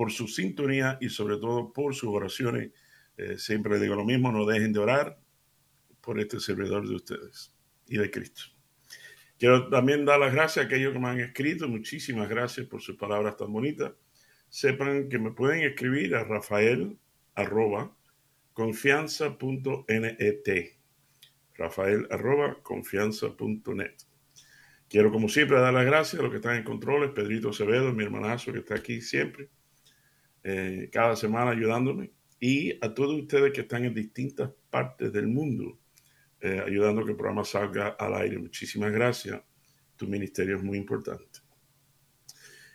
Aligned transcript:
por 0.00 0.10
su 0.10 0.26
sintonía 0.28 0.96
y 0.98 1.10
sobre 1.10 1.36
todo 1.36 1.74
por 1.74 1.94
sus 1.94 2.08
oraciones. 2.08 2.70
Eh, 3.18 3.36
siempre 3.36 3.78
digo 3.78 3.94
lo 3.94 4.06
mismo, 4.06 4.32
no 4.32 4.46
dejen 4.46 4.72
de 4.72 4.78
orar 4.78 5.20
por 6.00 6.18
este 6.18 6.40
servidor 6.40 6.88
de 6.88 6.94
ustedes 6.94 7.54
y 7.86 7.98
de 7.98 8.10
Cristo. 8.10 8.44
Quiero 9.38 9.68
también 9.68 10.06
dar 10.06 10.18
las 10.18 10.32
gracias 10.32 10.64
a 10.64 10.68
aquellos 10.68 10.94
que 10.94 10.98
me 10.98 11.08
han 11.08 11.20
escrito. 11.20 11.68
Muchísimas 11.68 12.30
gracias 12.30 12.66
por 12.66 12.80
sus 12.80 12.96
palabras 12.96 13.36
tan 13.36 13.52
bonitas. 13.52 13.92
Sepan 14.48 15.10
que 15.10 15.18
me 15.18 15.32
pueden 15.32 15.64
escribir 15.64 16.14
a 16.14 16.24
rafael 16.24 16.96
arroba 17.34 17.94
confianza.net. 18.54 20.70
Rafael 21.56 22.06
arroba 22.10 22.62
confianza.net. 22.62 23.96
Quiero 24.88 25.12
como 25.12 25.28
siempre 25.28 25.60
dar 25.60 25.74
las 25.74 25.84
gracias 25.84 26.20
a 26.20 26.22
los 26.22 26.30
que 26.30 26.38
están 26.38 26.56
en 26.56 26.64
controles, 26.64 27.10
Pedrito 27.10 27.50
Acevedo, 27.50 27.92
mi 27.92 28.04
hermanazo 28.04 28.50
que 28.50 28.60
está 28.60 28.76
aquí 28.76 29.02
siempre 29.02 29.50
eh, 30.42 30.88
cada 30.92 31.16
semana 31.16 31.50
ayudándome, 31.50 32.12
y 32.38 32.72
a 32.84 32.94
todos 32.94 33.20
ustedes 33.20 33.52
que 33.52 33.60
están 33.62 33.84
en 33.84 33.94
distintas 33.94 34.50
partes 34.70 35.12
del 35.12 35.28
mundo 35.28 35.78
eh, 36.40 36.62
ayudando 36.64 37.02
a 37.02 37.04
que 37.04 37.10
el 37.10 37.16
programa 37.16 37.44
salga 37.44 37.88
al 37.88 38.14
aire. 38.14 38.38
Muchísimas 38.38 38.90
gracias. 38.92 39.42
Tu 39.96 40.06
ministerio 40.06 40.56
es 40.56 40.62
muy 40.62 40.78
importante. 40.78 41.40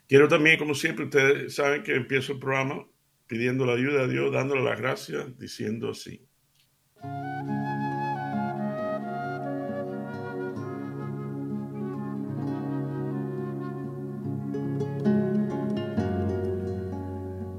Quiero 0.07 0.27
también, 0.27 0.59
como 0.59 0.75
siempre, 0.75 1.05
ustedes 1.05 1.55
saben 1.55 1.81
que 1.81 1.95
empiezo 1.95 2.33
el 2.33 2.39
programa 2.39 2.85
pidiendo 3.25 3.65
la 3.65 3.73
ayuda 3.73 4.03
a 4.03 4.07
Dios, 4.07 4.31
dándole 4.31 4.63
las 4.63 4.79
gracias, 4.79 5.35
diciendo 5.39 5.89
así. 5.89 6.21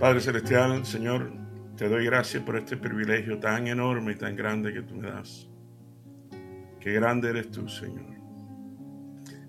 Padre 0.07 0.21
Celestial, 0.21 0.87
Señor, 0.87 1.33
te 1.77 1.89
doy 1.89 2.05
gracias 2.05 2.41
por 2.45 2.57
este 2.57 2.77
privilegio 2.77 3.41
tan 3.41 3.67
enorme 3.67 4.13
y 4.13 4.15
tan 4.15 4.37
grande 4.37 4.73
que 4.73 4.83
tú 4.83 4.95
me 4.95 5.11
das. 5.11 5.49
Qué 6.79 6.93
grande 6.93 7.31
eres 7.31 7.51
tú, 7.51 7.69
Señor. 7.69 8.05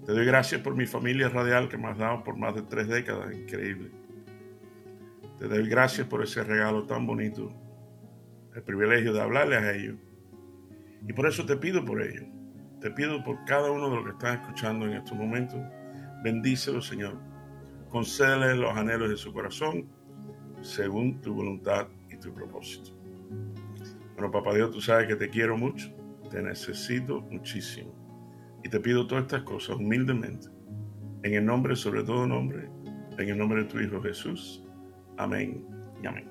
Te 0.04 0.14
doy 0.14 0.26
gracias 0.26 0.60
por 0.62 0.76
mi 0.76 0.88
familia 0.88 1.30
radial 1.30 1.70
que 1.70 1.78
me 1.78 1.90
has 1.90 2.00
dado 2.00 2.24
por 2.24 2.38
más 2.38 2.56
de 2.56 2.64
tres 2.64 2.88
décadas. 2.88 3.36
Increíble. 3.36 3.92
Te 5.38 5.48
doy 5.48 5.70
gracias 5.70 6.08
por 6.08 6.24
ese 6.24 6.44
regalo 6.44 6.88
tan 6.88 7.06
bonito, 7.06 7.54
el 8.56 8.64
privilegio 8.64 9.14
de 9.14 9.22
hablarles 9.22 9.62
a 9.62 9.76
ellos. 9.76 9.98
Y 11.08 11.14
por 11.14 11.28
eso 11.28 11.46
te 11.46 11.56
pido 11.58 11.86
por 11.86 12.02
ellos. 12.02 12.26
Te 12.82 12.90
pido 12.90 13.24
por 13.24 13.46
cada 13.46 13.70
uno 13.70 13.92
de 13.92 13.98
los 13.98 14.06
que 14.06 14.12
están 14.14 14.42
escuchando 14.42 14.88
en 14.88 14.94
estos 14.94 15.16
momentos. 15.16 15.60
Bendícelo, 16.24 16.82
Señor. 16.82 17.20
Concédele 17.90 18.56
los 18.56 18.76
anhelos 18.76 19.12
de 19.12 19.18
su 19.18 19.32
corazón 19.32 19.96
según 20.68 21.22
tu 21.22 21.34
voluntad 21.34 21.88
y 22.12 22.18
tu 22.18 22.34
propósito. 22.34 22.92
Bueno, 24.16 24.32
papá 24.32 24.54
Dios, 24.54 24.72
tú 24.72 24.82
sabes 24.82 25.08
que 25.08 25.16
te 25.16 25.30
quiero 25.30 25.58
mucho, 25.58 25.90
te 26.30 26.42
necesito 26.42 27.22
muchísimo. 27.22 27.96
Y 28.64 28.70
te 28.70 28.80
pido 28.80 29.08
todas 29.08 29.24
estas 29.24 29.44
cosas 29.44 29.78
humildemente, 29.78 30.48
en 31.24 31.36
el 31.36 31.46
nombre, 31.46 31.76
sobre 31.76 32.04
todo 32.04 32.28
nombre, 32.28 32.70
en 33.18 33.30
el 33.30 33.38
nombre 33.38 33.64
de 33.64 33.70
tu 33.70 33.80
Hijo 33.80 34.02
Jesús. 34.02 34.64
Amén 35.16 35.66
y 36.04 36.08
amén. 36.08 36.30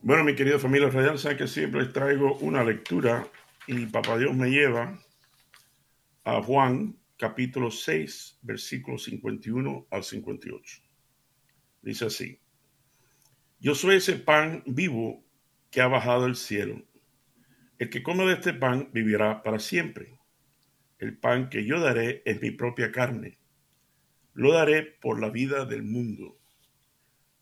Bueno, 0.00 0.24
mi 0.24 0.34
querida 0.34 0.58
familia 0.58 0.88
radial, 0.88 1.18
saben 1.18 1.36
que 1.36 1.46
siempre 1.46 1.82
les 1.82 1.92
traigo 1.92 2.38
una 2.38 2.64
lectura 2.64 3.26
y 3.66 3.84
Papá 3.84 4.16
Dios 4.16 4.34
me 4.34 4.48
lleva 4.48 4.98
a 6.24 6.42
Juan 6.42 6.98
capítulo 7.16 7.70
6, 7.70 8.38
versículos 8.42 9.04
51 9.04 9.86
al 9.90 10.04
58. 10.04 10.82
Dice 11.82 12.06
así, 12.06 12.40
yo 13.60 13.74
soy 13.74 13.96
ese 13.96 14.14
pan 14.16 14.62
vivo 14.66 15.24
que 15.70 15.80
ha 15.80 15.88
bajado 15.88 16.24
del 16.24 16.36
cielo. 16.36 16.82
El 17.78 17.90
que 17.90 18.02
come 18.02 18.24
de 18.24 18.34
este 18.34 18.54
pan 18.54 18.90
vivirá 18.92 19.42
para 19.42 19.58
siempre. 19.58 20.20
El 20.98 21.16
pan 21.16 21.48
que 21.48 21.64
yo 21.64 21.80
daré 21.80 22.22
es 22.24 22.40
mi 22.40 22.50
propia 22.50 22.92
carne. 22.92 23.38
Lo 24.34 24.52
daré 24.52 24.82
por 24.82 25.20
la 25.20 25.30
vida 25.30 25.64
del 25.64 25.82
mundo. 25.82 26.38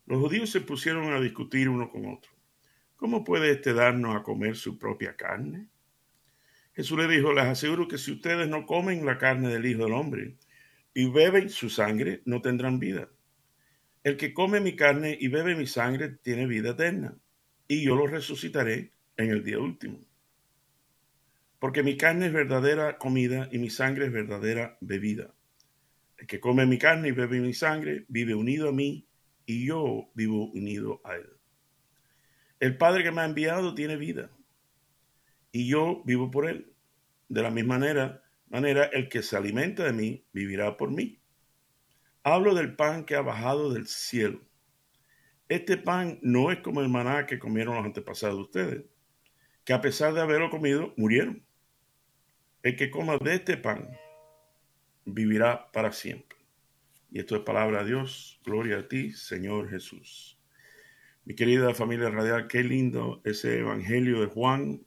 Los 0.06 0.20
judíos 0.20 0.50
se 0.50 0.60
pusieron 0.60 1.12
a 1.12 1.20
discutir 1.20 1.68
uno 1.68 1.90
con 1.90 2.06
otro. 2.06 2.30
¿Cómo 2.96 3.24
puede 3.24 3.50
éste 3.50 3.74
darnos 3.74 4.16
a 4.16 4.22
comer 4.22 4.56
su 4.56 4.78
propia 4.78 5.16
carne? 5.16 5.68
Jesús 6.76 6.98
le 6.98 7.08
dijo, 7.08 7.32
les 7.32 7.46
aseguro 7.46 7.88
que 7.88 7.96
si 7.96 8.12
ustedes 8.12 8.48
no 8.48 8.66
comen 8.66 9.06
la 9.06 9.16
carne 9.16 9.48
del 9.48 9.64
Hijo 9.64 9.84
del 9.84 9.94
Hombre 9.94 10.36
y 10.92 11.10
beben 11.10 11.48
su 11.48 11.70
sangre, 11.70 12.20
no 12.26 12.42
tendrán 12.42 12.78
vida. 12.78 13.08
El 14.04 14.18
que 14.18 14.34
come 14.34 14.60
mi 14.60 14.76
carne 14.76 15.16
y 15.18 15.28
bebe 15.28 15.56
mi 15.56 15.66
sangre 15.66 16.10
tiene 16.10 16.46
vida 16.46 16.72
eterna, 16.72 17.16
y 17.66 17.82
yo 17.82 17.96
lo 17.96 18.06
resucitaré 18.06 18.92
en 19.16 19.30
el 19.30 19.42
día 19.42 19.58
último. 19.58 20.00
Porque 21.58 21.82
mi 21.82 21.96
carne 21.96 22.26
es 22.26 22.34
verdadera 22.34 22.98
comida 22.98 23.48
y 23.50 23.58
mi 23.58 23.70
sangre 23.70 24.04
es 24.04 24.12
verdadera 24.12 24.76
bebida. 24.82 25.34
El 26.18 26.26
que 26.26 26.40
come 26.40 26.66
mi 26.66 26.76
carne 26.76 27.08
y 27.08 27.12
bebe 27.12 27.40
mi 27.40 27.54
sangre 27.54 28.04
vive 28.08 28.34
unido 28.34 28.68
a 28.68 28.72
mí 28.72 29.06
y 29.46 29.66
yo 29.66 30.10
vivo 30.14 30.50
unido 30.50 31.00
a 31.04 31.16
él. 31.16 31.30
El 32.60 32.76
Padre 32.76 33.02
que 33.02 33.12
me 33.12 33.22
ha 33.22 33.24
enviado 33.24 33.74
tiene 33.74 33.96
vida 33.96 34.30
y 35.56 35.68
yo 35.68 36.02
vivo 36.04 36.30
por 36.30 36.46
él. 36.46 36.70
De 37.30 37.40
la 37.40 37.50
misma 37.50 37.78
manera, 37.78 38.22
manera, 38.50 38.84
el 38.84 39.08
que 39.08 39.22
se 39.22 39.38
alimenta 39.38 39.84
de 39.84 39.92
mí 39.94 40.26
vivirá 40.34 40.76
por 40.76 40.90
mí. 40.90 41.18
Hablo 42.22 42.54
del 42.54 42.76
pan 42.76 43.06
que 43.06 43.14
ha 43.14 43.22
bajado 43.22 43.72
del 43.72 43.86
cielo. 43.86 44.42
Este 45.48 45.78
pan 45.78 46.18
no 46.20 46.52
es 46.52 46.58
como 46.58 46.82
el 46.82 46.90
maná 46.90 47.24
que 47.24 47.38
comieron 47.38 47.76
los 47.76 47.86
antepasados 47.86 48.36
de 48.36 48.42
ustedes, 48.42 48.84
que 49.64 49.72
a 49.72 49.80
pesar 49.80 50.12
de 50.12 50.20
haberlo 50.20 50.50
comido, 50.50 50.92
murieron. 50.98 51.42
El 52.62 52.76
que 52.76 52.90
coma 52.90 53.16
de 53.16 53.36
este 53.36 53.56
pan 53.56 53.88
vivirá 55.06 55.72
para 55.72 55.90
siempre. 55.90 56.36
Y 57.10 57.20
esto 57.20 57.34
es 57.34 57.42
palabra 57.44 57.82
de 57.82 57.92
Dios. 57.92 58.42
Gloria 58.44 58.80
a 58.80 58.88
ti, 58.88 59.12
Señor 59.12 59.70
Jesús. 59.70 60.38
Mi 61.24 61.34
querida 61.34 61.72
familia 61.72 62.10
radial, 62.10 62.46
qué 62.46 62.62
lindo 62.62 63.22
ese 63.24 63.60
evangelio 63.60 64.20
de 64.20 64.26
Juan, 64.26 64.86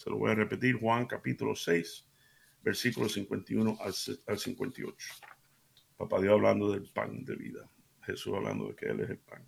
se 0.00 0.08
lo 0.08 0.16
voy 0.16 0.30
a 0.30 0.34
repetir, 0.34 0.76
Juan 0.76 1.04
capítulo 1.04 1.54
6, 1.54 2.06
versículos 2.62 3.12
51 3.12 3.76
al, 3.82 4.38
58. 4.38 4.96
Papá 5.98 6.22
Dios 6.22 6.32
hablando 6.32 6.72
del 6.72 6.88
pan 6.90 7.22
de 7.22 7.36
vida. 7.36 7.70
Jesús 8.06 8.32
hablando 8.34 8.68
de 8.68 8.76
que 8.76 8.86
Él 8.86 9.00
es 9.00 9.10
el 9.10 9.18
pan. 9.18 9.44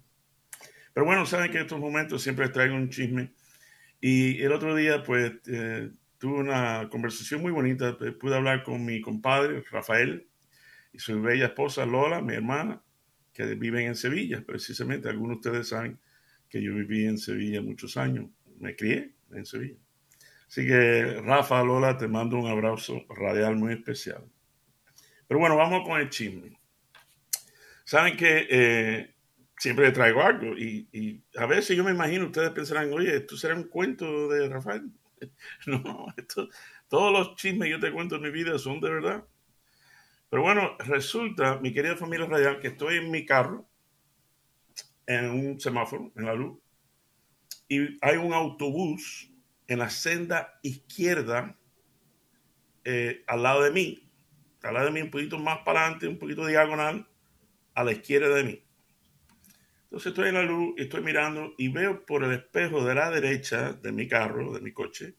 Pero 0.92 1.06
bueno, 1.06 1.24
saben 1.24 1.50
que 1.50 1.56
en 1.56 1.62
estos 1.62 1.80
momentos 1.80 2.22
siempre 2.22 2.44
les 2.44 2.52
traigo 2.52 2.74
un 2.74 2.90
chisme. 2.90 3.32
Y 3.98 4.42
el 4.42 4.52
otro 4.52 4.74
día, 4.74 5.02
pues, 5.02 5.32
eh, 5.46 5.90
tuve 6.18 6.40
una 6.40 6.86
conversación 6.90 7.40
muy 7.40 7.50
bonita. 7.50 7.96
Pude 8.20 8.36
hablar 8.36 8.62
con 8.62 8.84
mi 8.84 9.00
compadre, 9.00 9.64
Rafael, 9.70 10.28
y 10.92 10.98
su 10.98 11.18
bella 11.22 11.46
esposa, 11.46 11.86
Lola, 11.86 12.20
mi 12.20 12.34
hermana, 12.34 12.82
que 13.32 13.46
viven 13.54 13.86
en 13.86 13.96
Sevilla. 13.96 14.44
Precisamente, 14.46 15.08
algunos 15.08 15.40
de 15.40 15.48
ustedes 15.48 15.68
saben 15.68 15.98
que 16.50 16.60
yo 16.60 16.74
viví 16.74 17.06
en 17.06 17.16
Sevilla 17.16 17.62
muchos 17.62 17.96
años. 17.96 18.28
Me 18.58 18.76
crié 18.76 19.14
en 19.30 19.46
Sevilla. 19.46 19.81
Así 20.52 20.66
que, 20.66 21.18
Rafa, 21.24 21.64
Lola, 21.64 21.96
te 21.96 22.06
mando 22.06 22.36
un 22.36 22.46
abrazo 22.46 23.06
radial 23.08 23.56
muy 23.56 23.72
especial. 23.72 24.22
Pero 25.26 25.40
bueno, 25.40 25.56
vamos 25.56 25.88
con 25.88 25.98
el 25.98 26.10
chisme. 26.10 26.60
Saben 27.84 28.18
que 28.18 28.46
eh, 28.50 29.14
siempre 29.56 29.90
traigo 29.92 30.20
algo 30.20 30.54
y, 30.54 31.24
a 31.38 31.46
veces 31.46 31.74
yo 31.74 31.82
me 31.82 31.92
imagino, 31.92 32.26
ustedes 32.26 32.50
pensarán, 32.50 32.92
oye, 32.92 33.16
esto 33.16 33.34
será 33.34 33.54
un 33.54 33.64
cuento 33.64 34.28
de 34.28 34.50
Rafael. 34.50 34.90
No, 35.66 36.08
esto, 36.18 36.50
todos 36.86 37.10
los 37.12 37.36
chismes 37.36 37.68
que 37.68 37.70
yo 37.70 37.80
te 37.80 37.90
cuento 37.90 38.16
en 38.16 38.22
mi 38.22 38.30
vida 38.30 38.58
son 38.58 38.78
de 38.82 38.90
verdad. 38.90 39.24
Pero 40.28 40.42
bueno, 40.42 40.76
resulta, 40.80 41.60
mi 41.60 41.72
querida 41.72 41.96
familia 41.96 42.26
radial, 42.26 42.60
que 42.60 42.68
estoy 42.68 42.98
en 42.98 43.10
mi 43.10 43.24
carro, 43.24 43.66
en 45.06 45.30
un 45.30 45.60
semáforo, 45.60 46.12
en 46.14 46.26
la 46.26 46.34
luz, 46.34 46.58
y 47.68 47.96
hay 48.02 48.18
un 48.18 48.34
autobús 48.34 49.31
en 49.66 49.78
la 49.78 49.90
senda 49.90 50.58
izquierda, 50.62 51.56
eh, 52.84 53.24
al 53.26 53.42
lado 53.42 53.62
de 53.62 53.70
mí, 53.70 54.10
al 54.62 54.74
lado 54.74 54.86
de 54.86 54.92
mí, 54.92 55.02
un 55.02 55.10
poquito 55.10 55.38
más 55.38 55.58
para 55.64 55.80
adelante, 55.80 56.08
un 56.08 56.18
poquito 56.18 56.46
diagonal, 56.46 57.08
a 57.74 57.84
la 57.84 57.92
izquierda 57.92 58.34
de 58.34 58.44
mí. 58.44 58.64
Entonces 59.84 60.10
estoy 60.10 60.28
en 60.28 60.34
la 60.34 60.42
luz 60.42 60.74
y 60.78 60.82
estoy 60.82 61.02
mirando 61.02 61.54
y 61.58 61.68
veo 61.68 62.04
por 62.06 62.24
el 62.24 62.32
espejo 62.32 62.84
de 62.84 62.94
la 62.94 63.10
derecha 63.10 63.72
de 63.72 63.92
mi 63.92 64.08
carro, 64.08 64.52
de 64.52 64.60
mi 64.60 64.72
coche, 64.72 65.16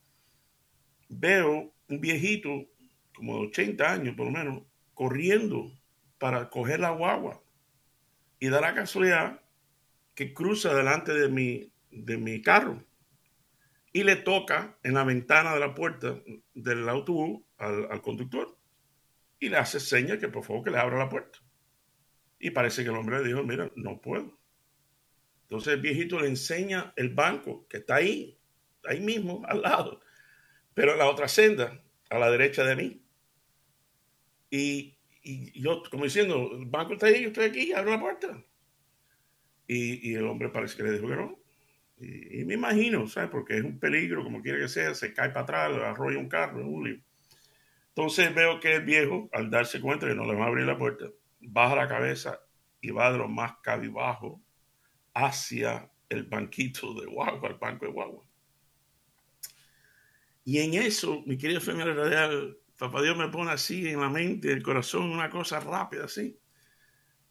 veo 1.10 1.74
un 1.88 2.02
viejito, 2.02 2.68
como 3.16 3.38
de 3.38 3.48
80 3.48 3.92
años 3.92 4.16
por 4.16 4.26
lo 4.26 4.32
menos, 4.32 4.64
corriendo 4.94 5.72
para 6.18 6.50
coger 6.50 6.80
la 6.80 6.92
guagua. 6.92 7.44
Y 8.40 8.50
da 8.50 8.62
la 8.62 8.74
casualidad 8.74 9.42
que 10.16 10.34
cruza 10.34 10.74
delante 10.74 11.14
de 11.14 11.30
mi, 11.30 11.72
de 11.92 12.18
mi 12.18 12.42
carro 12.42 12.84
y 13.94 14.04
le 14.04 14.16
toca 14.16 14.80
en 14.84 14.96
la 14.96 15.04
ventana 15.04 15.54
de 15.54 15.60
la 15.60 15.76
puerta 15.76 16.20
del 16.56 16.90
autobús 16.90 17.44
al, 17.58 18.02
conductor 18.02 18.58
y 19.40 19.50
le 19.50 19.58
hace 19.58 19.80
señas 19.80 20.18
que 20.18 20.28
por 20.28 20.44
favor 20.44 20.64
que 20.64 20.72
le 20.72 20.80
abra 20.80 20.98
la 20.98 21.10
puerta. 21.10 21.40
Y 22.40 22.50
parece 22.50 22.84
que 22.84 22.90
el 22.90 22.96
hombre 22.96 23.20
le 23.20 23.28
dijo, 23.28 23.44
mira, 23.44 23.72
no 23.76 24.02
puedo. 24.02 24.38
Entonces 25.44 25.76
el 25.76 25.82
viejito 25.82 26.20
le 26.20 26.28
enseña 26.28 26.92
el 26.96 27.14
banco 27.14 27.68
que 27.70 27.78
está 27.78 27.96
ahí, 27.96 28.40
ahí 28.86 29.00
mismo, 29.00 29.44
al 29.46 29.62
lado, 29.62 30.02
pero 30.74 30.94
en 30.94 30.98
la 30.98 31.08
otra 31.08 31.28
senda, 31.28 31.80
a 32.10 32.18
la 32.18 32.32
derecha 32.32 32.64
de 32.64 32.76
mí. 32.76 33.06
Y, 34.50 34.98
yo, 35.54 35.84
como 35.90 36.06
diciendo, 36.06 36.50
el 36.54 36.66
banco 36.66 36.94
está 36.94 37.08
ahí, 37.08 37.22
yo 37.22 37.28
estoy 37.28 37.46
aquí, 37.46 37.72
abre 37.74 37.92
la 37.92 38.00
puerta. 38.00 38.44
Y, 39.68 40.10
y, 40.10 40.16
el 40.16 40.26
hombre 40.26 40.50
parece 40.50 40.76
que 40.76 40.84
le 40.84 40.92
dijo 40.92 41.08
que 41.08 41.16
no. 41.16 41.43
Y, 41.98 42.42
y, 42.42 42.46
me 42.46 42.56
imagino, 42.56 43.08
¿sabes? 43.08 43.30
Porque 43.30 43.58
es 43.58 43.64
un 43.64 43.80
peligro, 43.80 44.24
como 44.24 44.42
quiera 44.42 44.60
que 44.60 44.68
sea, 44.68 44.94
se 44.94 45.14
cae 45.14 45.30
para 45.30 45.42
atrás, 45.42 45.72
arrolla 45.84 46.20
un 46.20 46.30
carro, 46.30 46.60
es 46.60 46.66
un 46.66 46.84
lío. 46.84 47.02
Entonces 47.96 48.34
veo 48.34 48.60
que 48.60 48.76
el 48.76 48.84
viejo, 48.84 49.30
al 49.32 49.52
darse 49.52 49.80
cuenta 49.80 50.08
que 50.08 50.16
no 50.16 50.26
le 50.26 50.34
va 50.34 50.46
a 50.46 50.48
abrir 50.48 50.66
la 50.66 50.78
puerta, 50.78 51.06
baja 51.40 51.76
la 51.76 51.88
cabeza 51.88 52.40
y 52.82 52.90
va 52.90 53.12
de 53.12 53.20
lo 53.20 53.28
más 53.28 53.54
cabibajo 53.62 54.42
hacia 55.14 55.90
el 56.10 56.24
banquito 56.24 56.94
de 57.00 57.06
guagua, 57.06 57.50
el 57.50 57.56
banco 57.56 57.86
de 57.86 57.92
guagua. 57.92 58.24
Y 60.44 60.60
en 60.60 60.74
eso, 60.74 61.24
mi 61.26 61.38
querido 61.38 61.62
familia 61.62 61.94
radial, 61.94 62.58
papá 62.78 63.02
Dios 63.02 63.16
me 63.16 63.30
pone 63.30 63.52
así 63.52 63.88
en 63.88 64.02
la 64.02 64.10
mente, 64.10 64.52
el 64.52 64.64
corazón, 64.64 65.12
una 65.12 65.30
cosa 65.30 65.60
rápida 65.60 66.06
así, 66.06 66.38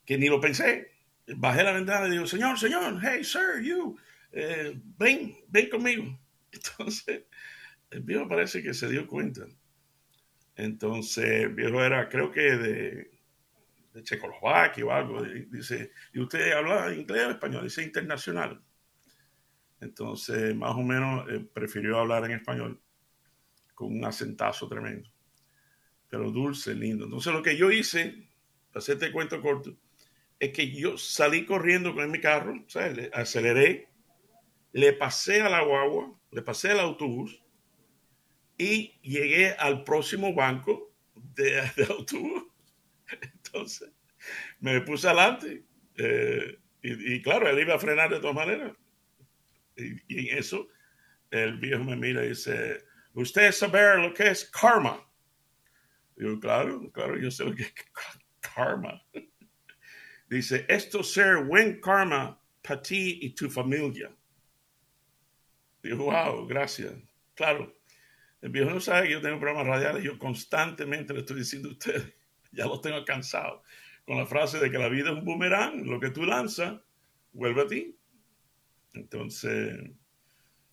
que 0.05 0.17
ni 0.17 0.27
lo 0.27 0.39
pensé. 0.39 0.91
Bajé 1.27 1.63
la 1.63 1.73
ventana 1.73 2.07
y 2.07 2.11
digo, 2.11 2.25
señor, 2.25 2.57
señor, 2.57 2.99
hey, 3.01 3.23
sir, 3.23 3.61
you, 3.61 3.97
eh, 4.33 4.79
ven, 4.97 5.35
ven 5.47 5.69
conmigo. 5.69 6.19
Entonces, 6.51 7.23
el 7.89 8.01
viejo 8.01 8.27
parece 8.27 8.61
que 8.61 8.73
se 8.73 8.89
dio 8.89 9.07
cuenta. 9.07 9.45
Entonces, 10.55 11.25
el 11.25 11.53
viejo 11.53 11.83
era, 11.83 12.09
creo 12.09 12.31
que 12.31 12.41
de, 12.41 13.11
de 13.93 14.03
Checoslovaquia 14.03 14.85
o 14.85 14.91
algo. 14.91 15.23
Dice, 15.23 15.91
¿y 16.13 16.19
usted 16.19 16.51
habla 16.51 16.93
inglés 16.93 17.27
o 17.27 17.31
español? 17.31 17.63
Dice 17.63 17.83
internacional. 17.83 18.61
Entonces, 19.79 20.55
más 20.55 20.75
o 20.75 20.81
menos, 20.81 21.29
eh, 21.29 21.45
prefirió 21.53 21.99
hablar 21.99 22.25
en 22.25 22.31
español 22.31 22.81
con 23.73 23.95
un 23.95 24.05
acentazo 24.05 24.67
tremendo. 24.67 25.09
Pero 26.09 26.31
dulce, 26.31 26.73
lindo. 26.73 27.05
Entonces, 27.05 27.33
lo 27.33 27.43
que 27.43 27.57
yo 27.57 27.71
hice, 27.71 28.27
para 28.71 28.79
hacerte 28.79 29.11
cuento 29.11 29.41
corto, 29.41 29.75
es 30.39 30.51
que 30.51 30.71
yo 30.71 30.97
salí 30.97 31.45
corriendo 31.45 31.93
con 31.93 32.09
mi 32.11 32.19
carro, 32.19 32.53
o 32.65 32.69
sea, 32.69 32.89
le 32.89 33.09
aceleré, 33.13 33.89
le 34.73 34.93
pasé 34.93 35.41
a 35.41 35.49
la 35.49 35.63
guagua, 35.63 36.13
le 36.31 36.41
pasé 36.41 36.71
al 36.71 36.81
autobús 36.81 37.41
y 38.57 38.99
llegué 39.01 39.53
al 39.53 39.83
próximo 39.83 40.33
banco 40.33 40.93
de, 41.15 41.61
de 41.77 41.85
autobús 41.85 42.53
entonces 43.53 43.91
me 44.59 44.81
puse 44.81 45.07
adelante. 45.07 45.63
Eh, 45.97 46.59
y, 46.81 47.13
y, 47.13 47.21
claro, 47.21 47.47
él 47.49 47.59
iba 47.59 47.75
a 47.75 47.79
frenar 47.79 48.09
de 48.09 48.19
todas 48.19 48.35
maneras. 48.35 48.73
Y, 49.75 49.93
y, 50.07 50.29
en 50.29 50.37
eso, 50.37 50.67
el 51.31 51.57
viejo 51.57 51.83
me 51.83 51.95
mira 51.95 52.25
y 52.25 52.29
dice, 52.29 52.83
¿usted 53.13 53.51
sabe 53.51 53.97
lo 54.01 54.13
que 54.13 54.29
es 54.29 54.45
karma? 54.45 55.07
Digo, 56.15 56.39
claro, 56.39 56.91
claro, 56.91 57.17
yo 57.19 57.31
sé 57.31 57.45
lo 57.45 57.55
que 57.55 57.63
es 57.63 57.73
karma. 58.55 59.01
Dice, 60.29 60.65
esto 60.67 61.03
ser 61.03 61.43
buen 61.43 61.79
karma 61.79 62.41
para 62.61 62.81
ti 62.81 63.19
y 63.21 63.35
tu 63.35 63.49
familia. 63.49 64.15
Digo, 65.83 66.05
wow, 66.05 66.47
gracias. 66.47 66.93
Claro, 67.35 67.75
el 68.41 68.49
viejo 68.49 68.69
no 68.69 68.79
sabe 68.79 69.07
que 69.07 69.13
yo 69.13 69.21
tengo 69.21 69.39
programas 69.39 69.67
radiales, 69.67 70.03
yo 70.03 70.17
constantemente 70.17 71.13
le 71.13 71.19
estoy 71.19 71.37
diciendo 71.37 71.69
a 71.69 71.71
ustedes 71.73 72.13
ya 72.51 72.65
lo 72.65 72.79
tengo 72.81 73.03
cansado. 73.05 73.63
Con 74.05 74.17
la 74.17 74.25
frase 74.25 74.59
de 74.59 74.69
que 74.71 74.77
la 74.77 74.89
vida 74.89 75.11
es 75.11 75.17
un 75.17 75.25
boomerang, 75.25 75.85
lo 75.85 75.99
que 75.99 76.09
tú 76.09 76.25
lanzas, 76.25 76.79
vuelve 77.31 77.61
a 77.61 77.67
ti. 77.67 77.97
Entonces, 78.93 79.79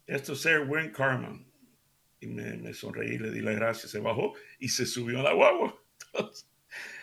esto 0.06 0.32
es 0.32 0.40
ser 0.40 0.64
buen 0.64 0.90
karma. 0.90 1.40
Y 2.20 2.26
me, 2.26 2.56
me 2.56 2.74
sonreí, 2.74 3.18
le 3.18 3.30
di 3.30 3.40
las 3.40 3.54
gracias, 3.54 3.92
se 3.92 4.00
bajó 4.00 4.34
y 4.58 4.68
se 4.68 4.84
subió 4.84 5.20
a 5.20 5.22
la 5.22 5.32
guagua. 5.32 5.80
Entonces, 6.12 6.50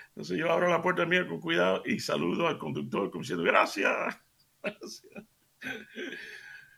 entonces 0.09 0.39
yo 0.39 0.51
abro 0.51 0.67
la 0.67 0.81
puerta 0.81 1.05
mía 1.05 1.27
con 1.27 1.39
cuidado 1.39 1.83
y 1.85 1.99
saludo 1.99 2.47
al 2.47 2.57
conductor 2.57 3.11
como 3.11 3.21
diciendo 3.21 3.43
gracias. 3.43 4.19
gracias. 4.63 5.23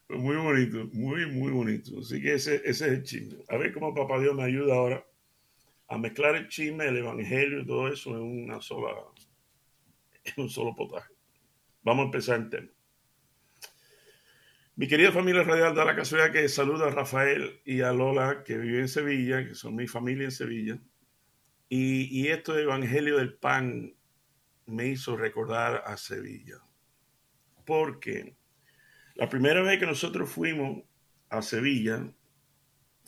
Muy 0.10 0.38
bonito, 0.38 0.90
muy, 0.92 1.28
muy 1.28 1.52
bonito. 1.52 2.00
Así 2.00 2.20
que 2.20 2.34
ese, 2.34 2.56
ese 2.66 2.70
es 2.70 2.82
el 2.82 3.04
chisme. 3.04 3.44
A 3.48 3.58
ver 3.58 3.72
cómo 3.72 3.94
papá 3.94 4.20
Dios 4.20 4.36
me 4.36 4.44
ayuda 4.44 4.74
ahora 4.74 5.06
a 5.88 5.98
mezclar 6.00 6.36
el 6.36 6.48
chisme, 6.48 6.88
el 6.88 6.98
evangelio 6.98 7.62
y 7.62 7.66
todo 7.66 7.88
eso 7.88 8.18
en 8.18 8.24
una 8.24 8.60
sola, 8.60 8.96
en 10.24 10.44
un 10.44 10.50
solo 10.50 10.76
potaje. 10.76 11.14
Vamos 11.84 12.04
a 12.04 12.06
empezar 12.06 12.40
el 12.40 12.50
tema. 12.50 12.68
Mi 14.76 14.88
querida 14.88 15.12
familia 15.12 15.44
radial 15.44 15.76
da 15.76 15.86
la 15.86 15.96
casualidad 15.96 16.32
que 16.32 16.50
saluda 16.50 16.88
a 16.88 16.92
Rafael 16.92 17.62
y 17.64 17.82
a 17.82 17.92
Lola 17.92 18.44
que 18.44 18.58
viven 18.58 18.82
en 18.82 18.88
Sevilla, 18.88 19.46
que 19.46 19.54
son 19.54 19.76
mi 19.76 19.88
familia 19.88 20.26
en 20.26 20.32
Sevilla. 20.32 20.80
Y, 21.68 22.20
y 22.20 22.30
esto 22.30 22.58
Evangelio 22.58 23.18
del 23.18 23.36
Pan 23.36 23.94
me 24.66 24.88
hizo 24.88 25.18
recordar 25.18 25.84
a 25.86 25.98
Sevilla. 25.98 26.58
Porque 27.66 28.39
la 29.20 29.28
primera 29.28 29.62
vez 29.62 29.78
que 29.78 29.86
nosotros 29.86 30.30
fuimos 30.30 30.82
a 31.30 31.42
Sevilla, 31.42 32.08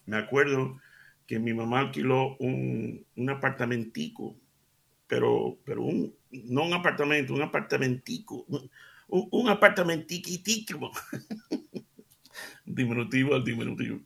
me 0.06 0.18
acuerdo 0.18 0.78
que 1.26 1.40
mi 1.40 1.54
mamá 1.54 1.80
alquiló 1.80 2.36
un, 2.40 3.06
un 3.16 3.30
apartamentico, 3.30 4.36
pero, 5.08 5.58
pero 5.64 5.84
un, 5.84 6.14
no 6.32 6.66
un 6.66 6.74
apartamento, 6.74 7.34
un 7.34 7.44
apartamentico, 7.44 8.46
un, 8.50 8.70
un 9.08 9.50
apartamentiquitico, 9.50 10.92
diminutivo 12.66 13.34
al 13.34 13.46
diminutivo. 13.46 14.02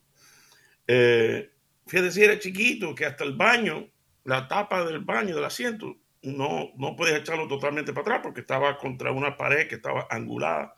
Eh, 0.87 1.49
fíjate 1.87 2.11
si 2.11 2.23
era 2.23 2.37
chiquito, 2.37 2.93
que 2.93 3.07
hasta 3.07 3.23
el 3.23 3.33
baño, 3.33 3.87
la 4.25 4.47
tapa 4.47 4.85
del 4.85 4.99
baño, 4.99 5.33
del 5.33 5.45
asiento, 5.45 5.97
no, 6.21 6.69
no 6.77 6.95
podías 6.95 7.21
echarlo 7.21 7.47
totalmente 7.47 7.93
para 7.93 8.01
atrás 8.01 8.19
porque 8.21 8.41
estaba 8.41 8.77
contra 8.77 9.11
una 9.11 9.37
pared 9.37 9.67
que 9.67 9.75
estaba 9.75 10.07
angulada. 10.11 10.75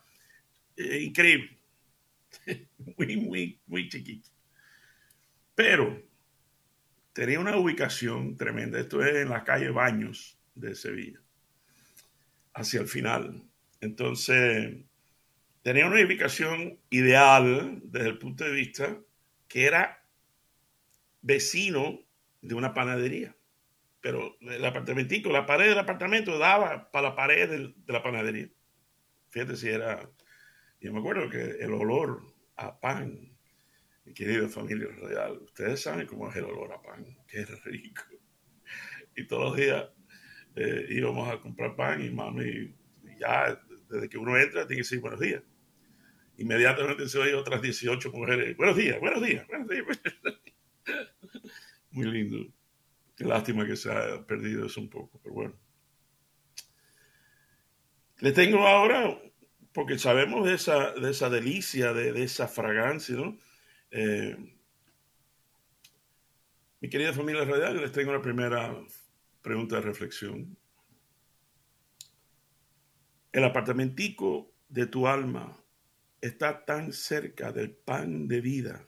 Eh, 0.78 1.02
increíble. 1.02 1.58
muy, 2.96 3.16
muy, 3.16 3.60
muy 3.66 3.88
chiquito. 3.88 4.30
Pero 5.56 6.00
tenía 7.12 7.40
una 7.40 7.56
ubicación 7.56 8.36
tremenda. 8.36 8.78
Esto 8.78 9.02
es 9.04 9.16
en 9.16 9.28
la 9.28 9.42
calle 9.42 9.70
Baños 9.70 10.38
de 10.54 10.76
Sevilla, 10.76 11.20
hacia 12.54 12.80
el 12.80 12.86
final. 12.86 13.42
Entonces, 13.80 14.76
tenía 15.62 15.86
una 15.86 16.04
ubicación 16.04 16.78
ideal 16.90 17.80
desde 17.82 18.08
el 18.08 18.18
punto 18.18 18.44
de 18.44 18.52
vista 18.52 19.00
que 19.48 19.64
era 19.64 20.04
vecino 21.22 22.00
de 22.40 22.54
una 22.54 22.72
panadería. 22.72 23.36
Pero 24.00 24.38
el 24.42 24.64
apartamentico, 24.64 25.30
la 25.30 25.44
pared 25.44 25.70
del 25.70 25.78
apartamento 25.78 26.38
daba 26.38 26.88
para 26.92 27.08
la 27.08 27.16
pared 27.16 27.50
de, 27.50 27.74
de 27.76 27.92
la 27.92 28.02
panadería. 28.02 28.48
Fíjate 29.30 29.56
si 29.56 29.68
era... 29.70 30.08
Yo 30.80 30.92
me 30.92 31.00
acuerdo 31.00 31.28
que 31.28 31.56
el 31.60 31.72
olor 31.72 32.22
a 32.56 32.80
pan 32.80 33.38
mi 34.08 34.14
querida 34.14 34.48
familia 34.48 34.88
real, 35.02 35.38
ustedes 35.42 35.82
saben 35.82 36.06
cómo 36.06 36.30
es 36.30 36.36
el 36.36 36.44
olor 36.44 36.72
a 36.72 36.80
pan, 36.80 37.04
es 37.30 37.64
rico. 37.64 38.04
Y 39.14 39.26
todos 39.26 39.50
los 39.50 39.56
días 39.56 39.84
eh, 40.56 40.86
íbamos 40.88 41.28
a 41.28 41.38
comprar 41.38 41.76
pan 41.76 42.02
y 42.02 42.08
mami, 42.08 42.74
ya 43.20 43.60
desde 43.90 44.08
que 44.08 44.16
uno 44.16 44.38
entra, 44.38 44.66
tiene 44.66 44.80
que 44.80 44.84
decir 44.84 45.00
buenos 45.00 45.20
días. 45.20 45.42
Inmediatamente 46.38 47.06
se 47.06 47.18
oye 47.18 47.34
otras 47.34 47.60
18 47.60 48.10
mujeres, 48.10 48.56
buenos 48.56 48.78
días, 48.78 48.98
buenos 48.98 49.22
días, 49.22 49.46
buenos 49.46 49.68
días. 49.68 49.84
Muy 51.90 52.06
lindo. 52.06 52.50
Qué 53.14 53.24
lástima 53.24 53.66
que 53.66 53.76
se 53.76 53.92
ha 53.92 54.24
perdido 54.24 54.64
eso 54.64 54.80
un 54.80 54.88
poco, 54.88 55.20
pero 55.22 55.34
bueno. 55.34 55.54
Le 58.20 58.32
tengo 58.32 58.66
ahora, 58.66 59.20
porque 59.72 59.98
sabemos 59.98 60.46
de 60.46 60.54
esa, 60.54 60.92
de 60.92 61.10
esa 61.10 61.28
delicia, 61.28 61.92
de, 61.92 62.12
de 62.12 62.22
esa 62.22 62.48
fragancia, 62.48 63.16
¿no? 63.16 63.38
Eh, 63.90 64.36
mi 66.80 66.88
querida 66.88 67.12
familia 67.12 67.44
radial, 67.44 67.80
les 67.80 67.92
tengo 67.92 68.12
la 68.12 68.22
primera 68.22 68.76
pregunta 69.42 69.76
de 69.76 69.82
reflexión. 69.82 70.56
El 73.32 73.44
apartamentico 73.44 74.52
de 74.68 74.86
tu 74.86 75.08
alma 75.08 75.60
está 76.20 76.64
tan 76.64 76.92
cerca 76.92 77.52
del 77.52 77.72
pan 77.72 78.28
de 78.28 78.40
vida 78.40 78.86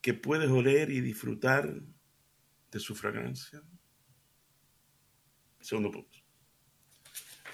que 0.00 0.14
puedes 0.14 0.50
oler 0.50 0.90
y 0.90 1.00
disfrutar 1.00 1.80
de 2.70 2.78
su 2.78 2.94
fragancia. 2.94 3.62
Segundo 5.60 5.90
punto. 5.90 6.18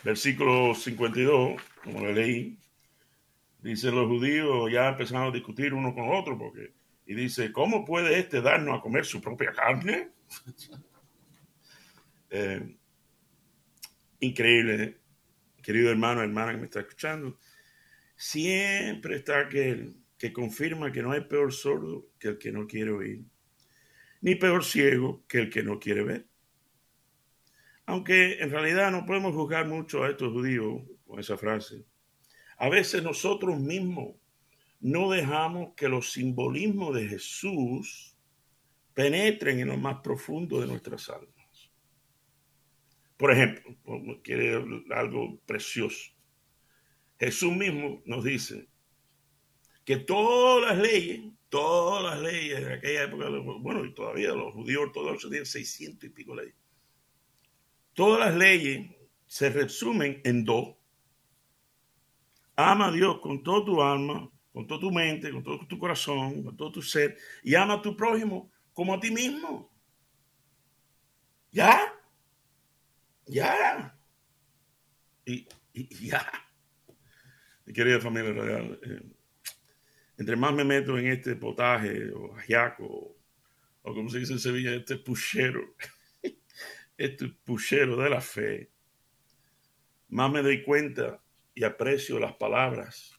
Versículo 0.04 0.75
52, 0.75 1.62
como 1.83 2.01
lo 2.01 2.12
leí, 2.12 2.59
dice 3.61 3.91
los 3.91 4.07
judíos 4.09 4.71
ya 4.73 4.89
empezaron 4.89 5.29
a 5.29 5.31
discutir 5.31 5.75
uno 5.75 5.95
con 5.95 6.09
otro 6.11 6.39
porque 6.39 6.73
y 7.07 7.15
dice, 7.15 7.53
¿cómo 7.53 7.85
puede 7.85 8.19
este 8.19 8.41
darnos 8.41 8.79
a 8.79 8.83
comer 8.83 9.05
su 9.05 9.21
propia 9.21 9.53
carne? 9.53 10.11
Eh, 12.35 12.79
increíble, 14.21 15.03
querido 15.62 15.91
hermano, 15.91 16.23
hermana 16.23 16.53
que 16.53 16.59
me 16.61 16.65
está 16.65 16.81
escuchando. 16.81 17.39
Siempre 18.17 19.17
está 19.17 19.41
aquel 19.41 19.99
que 20.17 20.33
confirma 20.33 20.91
que 20.91 21.03
no 21.03 21.12
hay 21.12 21.21
peor 21.21 21.53
sordo 21.53 22.07
que 22.19 22.29
el 22.29 22.39
que 22.39 22.51
no 22.51 22.67
quiere 22.67 22.91
oír, 22.91 23.27
ni 24.23 24.35
peor 24.35 24.65
ciego 24.65 25.23
que 25.29 25.41
el 25.41 25.51
que 25.51 25.62
no 25.62 25.79
quiere 25.79 26.05
ver. 26.05 26.27
Aunque 27.85 28.39
en 28.41 28.51
realidad 28.51 28.91
no 28.91 29.05
podemos 29.05 29.35
juzgar 29.35 29.69
mucho 29.69 30.03
a 30.03 30.09
estos 30.09 30.33
judíos 30.33 30.81
con 31.12 31.21
esa 31.21 31.37
frase. 31.37 31.85
A 32.57 32.71
veces 32.71 33.02
nosotros 33.02 33.61
mismos 33.61 34.16
no 34.81 35.11
dejamos 35.11 35.75
que 35.76 35.87
los 35.87 36.11
simbolismos 36.11 36.95
de 36.95 37.07
Jesús 37.07 38.16
penetren 38.95 39.61
en 39.61 39.69
lo 39.69 39.76
más 39.76 40.00
profundo 40.02 40.59
de 40.59 40.69
nuestras 40.69 41.11
almas. 41.11 41.71
Por 43.19 43.31
ejemplo, 43.31 43.76
quiere 44.25 44.54
algo 44.95 45.38
precioso. 45.45 46.12
Jesús 47.21 47.54
mismo 47.54 48.02
nos 48.07 48.25
dice 48.25 48.71
que 49.85 49.99
todas 49.99 50.66
las 50.66 50.78
leyes, 50.83 51.21
todas 51.50 52.02
las 52.02 52.23
leyes 52.23 52.59
de 52.59 52.73
aquella 52.73 53.02
época, 53.02 53.28
bueno, 53.61 53.85
y 53.85 53.92
todavía 53.92 54.31
los 54.31 54.54
judíos 54.54 54.85
ortodoxos 54.85 55.28
tienen 55.28 55.45
600 55.45 56.04
y 56.04 56.09
pico 56.09 56.35
leyes. 56.35 56.54
Todas 57.92 58.19
las 58.19 58.35
leyes 58.35 58.90
se 59.26 59.50
resumen 59.50 60.23
en 60.25 60.47
dos. 60.47 60.82
Ama 62.62 62.87
a 62.87 62.92
Dios 62.92 63.19
con 63.21 63.42
todo 63.42 63.64
tu 63.64 63.83
alma, 63.83 64.31
con 64.52 64.66
toda 64.66 64.81
tu 64.81 64.92
mente, 64.92 65.33
con 65.33 65.42
todo 65.42 65.66
tu 65.66 65.78
corazón, 65.78 66.45
con 66.45 66.57
todo 66.57 66.71
tu 66.71 66.83
ser, 66.83 67.16
y 67.42 67.54
ama 67.54 67.75
a 67.75 67.83
tu 67.83 67.97
prójimo 67.97 68.52
como 68.73 68.95
a 68.95 69.00
ti 69.00 69.11
mismo. 69.11 69.73
¿Ya? 71.50 71.92
Ya. 73.26 73.99
Y, 75.25 75.47
ya. 76.07 76.31
Mi 77.64 77.73
querida 77.73 78.00
familia 78.00 78.33
real, 78.33 78.81
eh, 78.83 79.02
entre 80.19 80.37
más 80.37 80.52
me 80.52 80.64
meto 80.64 80.99
en 80.99 81.07
este 81.09 81.37
potaje 81.37 82.11
o 82.12 82.37
ajiaco, 82.37 83.16
o 83.83 83.95
como 83.95 84.09
se 84.09 84.19
dice 84.19 84.35
en 84.35 84.38
Sevilla, 84.38 84.75
este 84.75 84.97
puchero, 84.99 85.75
este 86.97 87.28
puchero 87.45 87.97
de 87.97 88.11
la 88.11 88.21
fe, 88.21 88.71
más 90.09 90.31
me 90.31 90.42
doy 90.42 90.62
cuenta 90.62 91.22
y 91.54 91.64
aprecio 91.64 92.18
las 92.18 92.35
palabras 92.35 93.12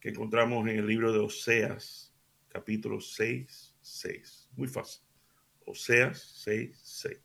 que 0.00 0.10
encontramos 0.10 0.68
en 0.68 0.78
el 0.78 0.86
libro 0.86 1.12
de 1.12 1.18
Oseas, 1.18 2.14
capítulo 2.48 3.00
6, 3.00 3.76
6. 3.80 4.50
Muy 4.56 4.68
fácil. 4.68 5.02
Oseas 5.66 6.42
6, 6.44 6.78
6 6.82 7.24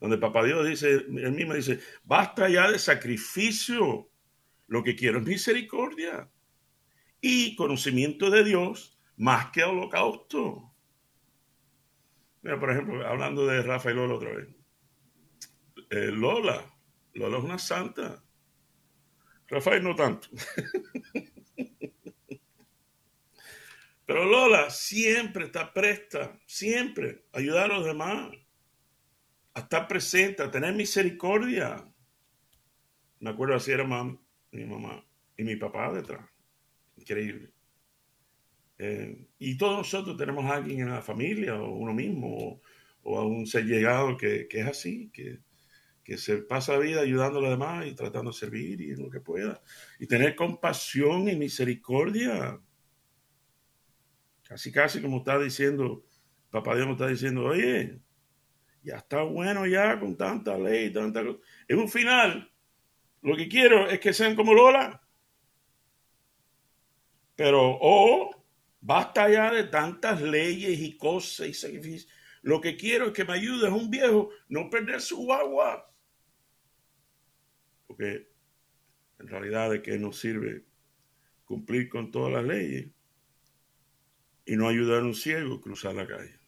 donde 0.00 0.18
Papá 0.18 0.44
Dios 0.44 0.66
dice, 0.66 0.92
él 0.92 1.32
mismo 1.32 1.54
dice, 1.54 1.80
basta 2.04 2.48
ya 2.48 2.70
de 2.70 2.78
sacrificio, 2.78 4.10
lo 4.66 4.82
que 4.82 4.94
quiero 4.94 5.18
es 5.18 5.24
misericordia 5.24 6.30
y 7.20 7.56
conocimiento 7.56 8.30
de 8.30 8.44
Dios 8.44 8.98
más 9.16 9.50
que 9.50 9.64
holocausto. 9.64 10.72
Mira, 12.42 12.60
por 12.60 12.70
ejemplo, 12.70 13.06
hablando 13.06 13.46
de 13.46 13.62
Rafael 13.62 13.96
Lola 13.96 14.14
otra 14.14 14.36
vez. 14.36 14.48
Eh, 15.90 16.10
Lola, 16.12 16.62
Lola 17.14 17.38
es 17.38 17.44
una 17.44 17.58
santa. 17.58 18.22
Rafael 19.48 19.82
no 19.82 19.94
tanto. 19.94 20.28
Pero 24.06 24.24
Lola 24.24 24.70
siempre 24.70 25.44
está 25.44 25.72
presta, 25.72 26.40
siempre, 26.46 27.24
ayudar 27.32 27.70
a 27.70 27.76
los 27.76 27.84
demás 27.84 28.30
a 29.52 29.60
estar 29.60 29.86
presente, 29.86 30.42
a 30.42 30.50
tener 30.50 30.74
misericordia. 30.74 31.84
Me 33.20 33.30
acuerdo 33.30 33.56
así 33.56 33.70
era 33.72 33.84
mi 33.84 34.64
mamá 34.64 35.04
y 35.36 35.44
mi 35.44 35.56
papá 35.56 35.92
detrás. 35.92 36.24
Increíble. 36.96 37.50
Eh, 38.78 39.26
y 39.40 39.58
todos 39.58 39.78
nosotros 39.78 40.16
tenemos 40.16 40.44
a 40.44 40.54
alguien 40.54 40.80
en 40.80 40.90
la 40.90 41.02
familia 41.02 41.60
o 41.60 41.74
uno 41.74 41.92
mismo 41.92 42.62
o, 43.02 43.18
a 43.18 43.26
un 43.26 43.46
ser 43.46 43.64
llegado 43.64 44.16
que, 44.16 44.46
es 44.48 44.66
así, 44.66 45.10
que, 45.12 45.40
que, 46.08 46.16
se 46.16 46.38
pasa 46.38 46.72
la 46.72 46.78
vida 46.78 47.00
ayudando 47.02 47.38
a 47.38 47.42
los 47.42 47.50
demás 47.50 47.86
y 47.86 47.94
tratando 47.94 48.30
de 48.30 48.36
servir 48.38 48.80
y 48.80 48.92
en 48.92 49.02
lo 49.02 49.10
que 49.10 49.20
pueda. 49.20 49.60
Y 49.98 50.06
tener 50.06 50.34
compasión 50.34 51.28
y 51.28 51.36
misericordia. 51.36 52.58
Casi, 54.42 54.72
casi 54.72 55.02
como 55.02 55.18
está 55.18 55.38
diciendo, 55.38 56.06
papá 56.50 56.74
Dios 56.76 56.88
está 56.88 57.08
diciendo, 57.08 57.44
oye, 57.44 58.00
ya 58.82 58.96
está 58.96 59.22
bueno 59.22 59.66
ya 59.66 60.00
con 60.00 60.16
tanta 60.16 60.56
ley, 60.56 60.90
tanta 60.90 61.20
En 61.20 61.78
un 61.78 61.90
final, 61.90 62.50
lo 63.20 63.36
que 63.36 63.46
quiero 63.46 63.86
es 63.90 64.00
que 64.00 64.14
sean 64.14 64.34
como 64.34 64.54
Lola. 64.54 65.02
Pero, 67.36 67.78
oh, 67.82 68.46
basta 68.80 69.28
ya 69.28 69.52
de 69.52 69.64
tantas 69.64 70.22
leyes 70.22 70.80
y 70.80 70.96
cosas 70.96 71.48
y 71.48 71.52
sacrificios. 71.52 72.10
Lo 72.40 72.62
que 72.62 72.78
quiero 72.78 73.08
es 73.08 73.12
que 73.12 73.26
me 73.26 73.34
ayudes 73.34 73.70
a 73.70 73.74
un 73.74 73.90
viejo 73.90 74.30
no 74.48 74.70
perder 74.70 75.02
su 75.02 75.30
agua. 75.30 75.84
Porque 77.88 78.28
en 79.18 79.26
realidad 79.26 79.70
de 79.70 79.82
qué 79.82 79.98
nos 79.98 80.20
sirve 80.20 80.64
cumplir 81.44 81.88
con 81.88 82.12
todas 82.12 82.32
las 82.32 82.44
leyes 82.44 82.88
y 84.44 84.56
no 84.56 84.68
ayudar 84.68 85.00
a 85.00 85.04
un 85.04 85.14
ciego 85.14 85.56
a 85.56 85.60
cruzar 85.60 85.94
la 85.94 86.06
calle. 86.06 86.38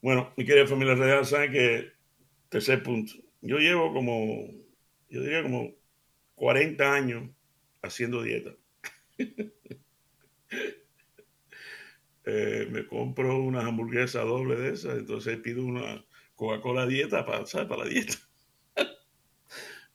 Bueno, 0.00 0.32
mi 0.36 0.44
querida 0.44 0.66
familia 0.66 0.94
real, 0.94 1.26
saben 1.26 1.52
que, 1.52 1.92
tercer 2.48 2.82
punto, 2.82 3.14
yo 3.40 3.58
llevo 3.58 3.92
como, 3.92 4.48
yo 5.08 5.20
diría 5.20 5.42
como 5.42 5.74
40 6.34 6.94
años 6.94 7.30
haciendo 7.82 8.22
dieta. 8.22 8.54
Eh, 12.26 12.66
me 12.70 12.86
compro 12.86 13.38
una 13.38 13.66
hamburguesa 13.66 14.22
doble 14.22 14.56
de 14.56 14.72
esas, 14.72 14.96
entonces 14.96 15.36
pido 15.40 15.62
una 15.62 16.02
Coca-Cola 16.36 16.86
dieta 16.86 17.26
para, 17.26 17.44
para 17.44 17.84
la 17.84 17.90
dieta. 17.90 18.14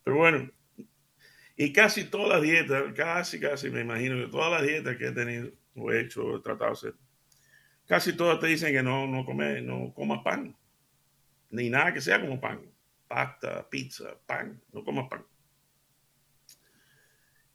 Pero 0.03 0.17
bueno, 0.17 0.49
y 1.55 1.73
casi 1.73 2.05
todas 2.05 2.29
las 2.29 2.41
dietas, 2.41 2.93
casi, 2.95 3.39
casi 3.39 3.69
me 3.69 3.81
imagino 3.81 4.15
que 4.15 4.31
todas 4.31 4.51
las 4.51 4.67
dietas 4.67 4.95
que 4.97 5.07
he 5.07 5.11
tenido 5.11 5.51
o 5.75 5.91
he 5.91 6.01
hecho, 6.01 6.37
he 6.37 6.41
tratado 6.41 6.71
de 6.71 6.77
hacer, 6.77 6.93
Casi 7.89 8.13
todas 8.13 8.39
te 8.39 8.45
dicen 8.45 8.71
que 8.71 8.83
no, 8.83 9.07
no, 9.07 9.25
come, 9.25 9.61
no 9.61 9.91
comas 9.95 10.21
pan, 10.23 10.55
ni 11.49 11.71
nada 11.71 11.91
que 11.91 12.01
sea 12.01 12.21
como 12.21 12.39
pan. 12.39 12.61
Pasta, 13.07 13.67
pizza, 13.67 14.15
pan, 14.27 14.61
no 14.71 14.83
comas 14.83 15.09
pan. 15.09 15.25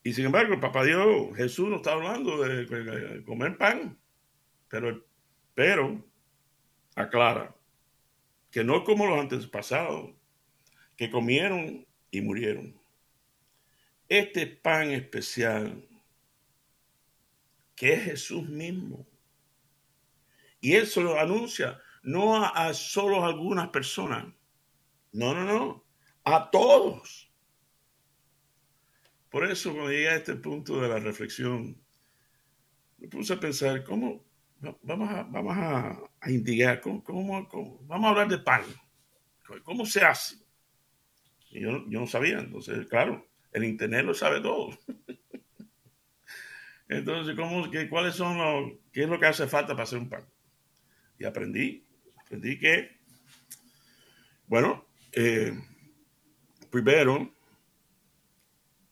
Y 0.03 0.13
sin 0.13 0.27
embargo, 0.27 0.55
el 0.55 0.61
papá 0.61 0.83
Dios, 0.83 1.37
Jesús 1.37 1.69
no 1.69 1.77
está 1.77 1.93
hablando 1.93 2.43
de 2.43 3.23
comer 3.25 3.57
pan, 3.57 3.97
pero, 4.69 5.07
pero 5.55 6.05
aclara 6.97 7.55
que 8.51 8.65
no 8.65 8.83
como 8.83 9.07
los 9.07 9.21
antepasados 9.21 10.11
que 10.97 11.11
comieron 11.11 11.87
y 12.19 12.23
murieron. 12.23 12.81
Este 14.09 14.47
pan 14.47 14.91
especial, 14.91 15.89
que 17.75 17.95
es 17.95 18.05
Jesús 18.05 18.49
mismo, 18.49 19.07
y 20.61 20.75
él 20.75 20.87
se 20.87 21.01
lo 21.01 21.19
anuncia 21.19 21.81
no 22.05 22.45
a, 22.45 22.73
solo 22.75 23.25
algunas 23.25 23.69
personas. 23.69 24.27
No, 25.13 25.35
no, 25.35 25.45
no. 25.45 25.85
A 26.25 26.51
todos. 26.51 27.33
Por 29.31 29.45
eso 29.51 29.73
cuando 29.73 29.91
llegué 29.91 30.11
a 30.11 30.17
este 30.17 30.37
punto 30.37 30.81
de 30.81 30.89
la 30.89 30.99
reflexión, 30.99 31.83
me 32.99 33.09
puse 33.09 33.33
a 33.33 33.41
pensar, 33.41 33.83
¿cómo 33.85 34.25
vamos 34.83 35.11
a, 35.11 35.23
vamos 35.25 35.57
a, 35.57 36.31
indicar? 36.31 36.81
¿Cómo, 36.81 37.49
vamos 37.83 38.07
a 38.07 38.11
hablar 38.11 38.29
de 38.29 38.39
pan. 38.39 38.63
¿Cómo 39.65 39.85
se 39.85 40.03
hace? 40.03 40.44
Y 41.55 41.61
yo, 41.61 41.89
yo 41.89 42.01
no 42.01 42.07
sabía, 42.09 42.41
entonces, 42.41 42.85
claro, 42.89 43.25
el 43.53 43.63
Internet 43.63 44.05
lo 44.05 44.13
sabe 44.13 44.41
todo. 44.41 44.77
entonces, 46.89 47.37
¿cómo, 47.37 47.71
qué, 47.71 47.89
¿cuáles 47.89 48.17
son 48.17 48.37
los, 48.37 48.73
qué 48.93 49.05
es 49.05 49.09
lo 49.09 49.21
que 49.21 49.27
hace 49.27 49.47
falta 49.47 49.69
para 49.69 49.85
hacer 49.85 50.01
un 50.01 50.09
pan? 50.09 50.27
Y 51.17 51.25
aprendí, 51.25 51.87
aprendí 52.17 52.59
que 52.59 52.99
Bueno, 54.49 54.85
eh, 55.13 55.57
primero, 56.71 57.33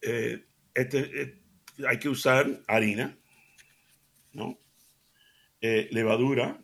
eh, 0.01 0.47
este, 0.73 1.21
eh, 1.21 1.43
hay 1.89 1.99
que 1.99 2.09
usar 2.09 2.63
harina, 2.69 3.19
¿no? 4.33 4.57
levadura, 5.61 6.61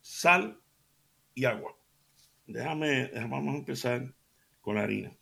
sal 0.00 0.58
y 1.34 1.44
agua. 1.44 1.76
Déjame, 2.46 3.10
vamos 3.28 3.54
a 3.54 3.58
empezar 3.58 4.14
con 4.64 4.76
la 4.76 4.82
harina. 4.82 5.14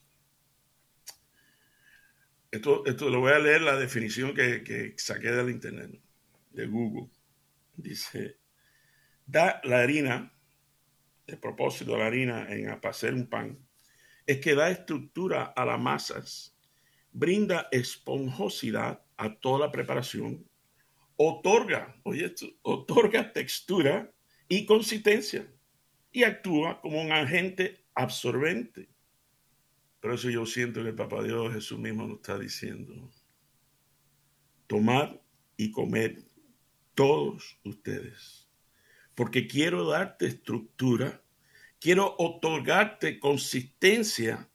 Esto, 2.49 2.85
esto 2.85 3.09
lo 3.09 3.19
voy 3.19 3.33
a 3.33 3.39
leer 3.39 3.61
la 3.61 3.75
definición 3.75 4.33
que, 4.33 4.63
que 4.63 4.93
saqué 4.95 5.31
del 5.31 5.49
internet, 5.49 5.99
de 6.51 6.65
Google. 6.67 7.09
Dice, 7.75 8.37
da 9.25 9.59
la 9.65 9.81
harina, 9.81 10.31
el 11.27 11.39
propósito 11.39 11.91
de 11.91 11.97
la 11.97 12.05
harina 12.05 12.47
en 12.49 12.69
hacer 12.69 13.13
un 13.13 13.27
pan, 13.27 13.59
es 14.25 14.39
que 14.39 14.55
da 14.55 14.69
estructura 14.69 15.43
a 15.43 15.65
las 15.65 15.79
masas, 15.79 16.57
brinda 17.11 17.67
esponjosidad 17.71 19.03
a 19.17 19.39
toda 19.39 19.65
la 19.65 19.71
preparación, 19.71 20.47
otorga, 21.17 21.99
oye 22.03 22.25
esto, 22.25 22.47
otorga 22.61 23.33
textura 23.33 24.09
y 24.47 24.65
consistencia 24.65 25.51
y 26.13 26.23
actúa 26.23 26.79
como 26.79 27.01
un 27.01 27.11
agente 27.11 27.83
absorbente. 27.93 28.92
Por 30.03 30.13
eso 30.13 30.29
yo 30.29 30.45
siento 30.45 30.83
que 30.83 30.89
el 30.89 30.95
Papá 30.95 31.23
Dios 31.23 31.53
Jesús 31.53 31.79
mismo 31.79 32.05
nos 32.05 32.17
está 32.17 32.37
diciendo, 32.37 33.09
tomar 34.67 35.23
y 35.55 35.71
comer 35.71 36.25
todos 36.93 37.57
ustedes, 37.63 38.49
porque 39.15 39.47
quiero 39.47 39.87
darte 39.87 40.25
estructura, 40.25 41.23
quiero 41.79 42.15
otorgarte 42.17 43.17
consistencia 43.17 44.49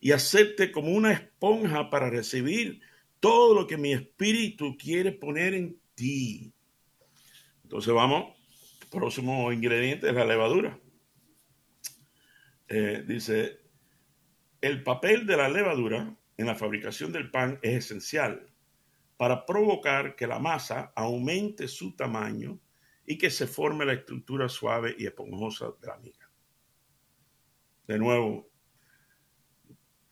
y 0.00 0.12
hacerte 0.12 0.70
como 0.70 0.92
una 0.92 1.10
esponja 1.10 1.90
para 1.90 2.08
recibir 2.08 2.80
todo 3.18 3.56
lo 3.56 3.66
que 3.66 3.78
mi 3.78 3.92
espíritu 3.92 4.76
quiere 4.76 5.10
poner 5.10 5.54
en 5.54 5.80
ti. 5.96 6.52
Entonces 7.64 7.92
vamos, 7.92 8.36
próximo 8.88 9.50
ingrediente 9.52 10.08
es 10.08 10.14
la 10.14 10.24
levadura. 10.24 10.78
Eh, 12.68 13.04
dice, 13.04 13.61
el 14.62 14.84
papel 14.84 15.26
de 15.26 15.36
la 15.36 15.48
levadura 15.48 16.16
en 16.36 16.46
la 16.46 16.54
fabricación 16.54 17.12
del 17.12 17.30
pan 17.30 17.58
es 17.62 17.84
esencial 17.84 18.48
para 19.16 19.44
provocar 19.44 20.14
que 20.14 20.26
la 20.26 20.38
masa 20.38 20.92
aumente 20.94 21.66
su 21.66 21.94
tamaño 21.96 22.60
y 23.04 23.18
que 23.18 23.28
se 23.28 23.48
forme 23.48 23.84
la 23.84 23.94
estructura 23.94 24.48
suave 24.48 24.94
y 24.96 25.06
esponjosa 25.06 25.72
de 25.80 25.86
la 25.88 25.98
miga. 25.98 26.30
De 27.88 27.98
nuevo, 27.98 28.48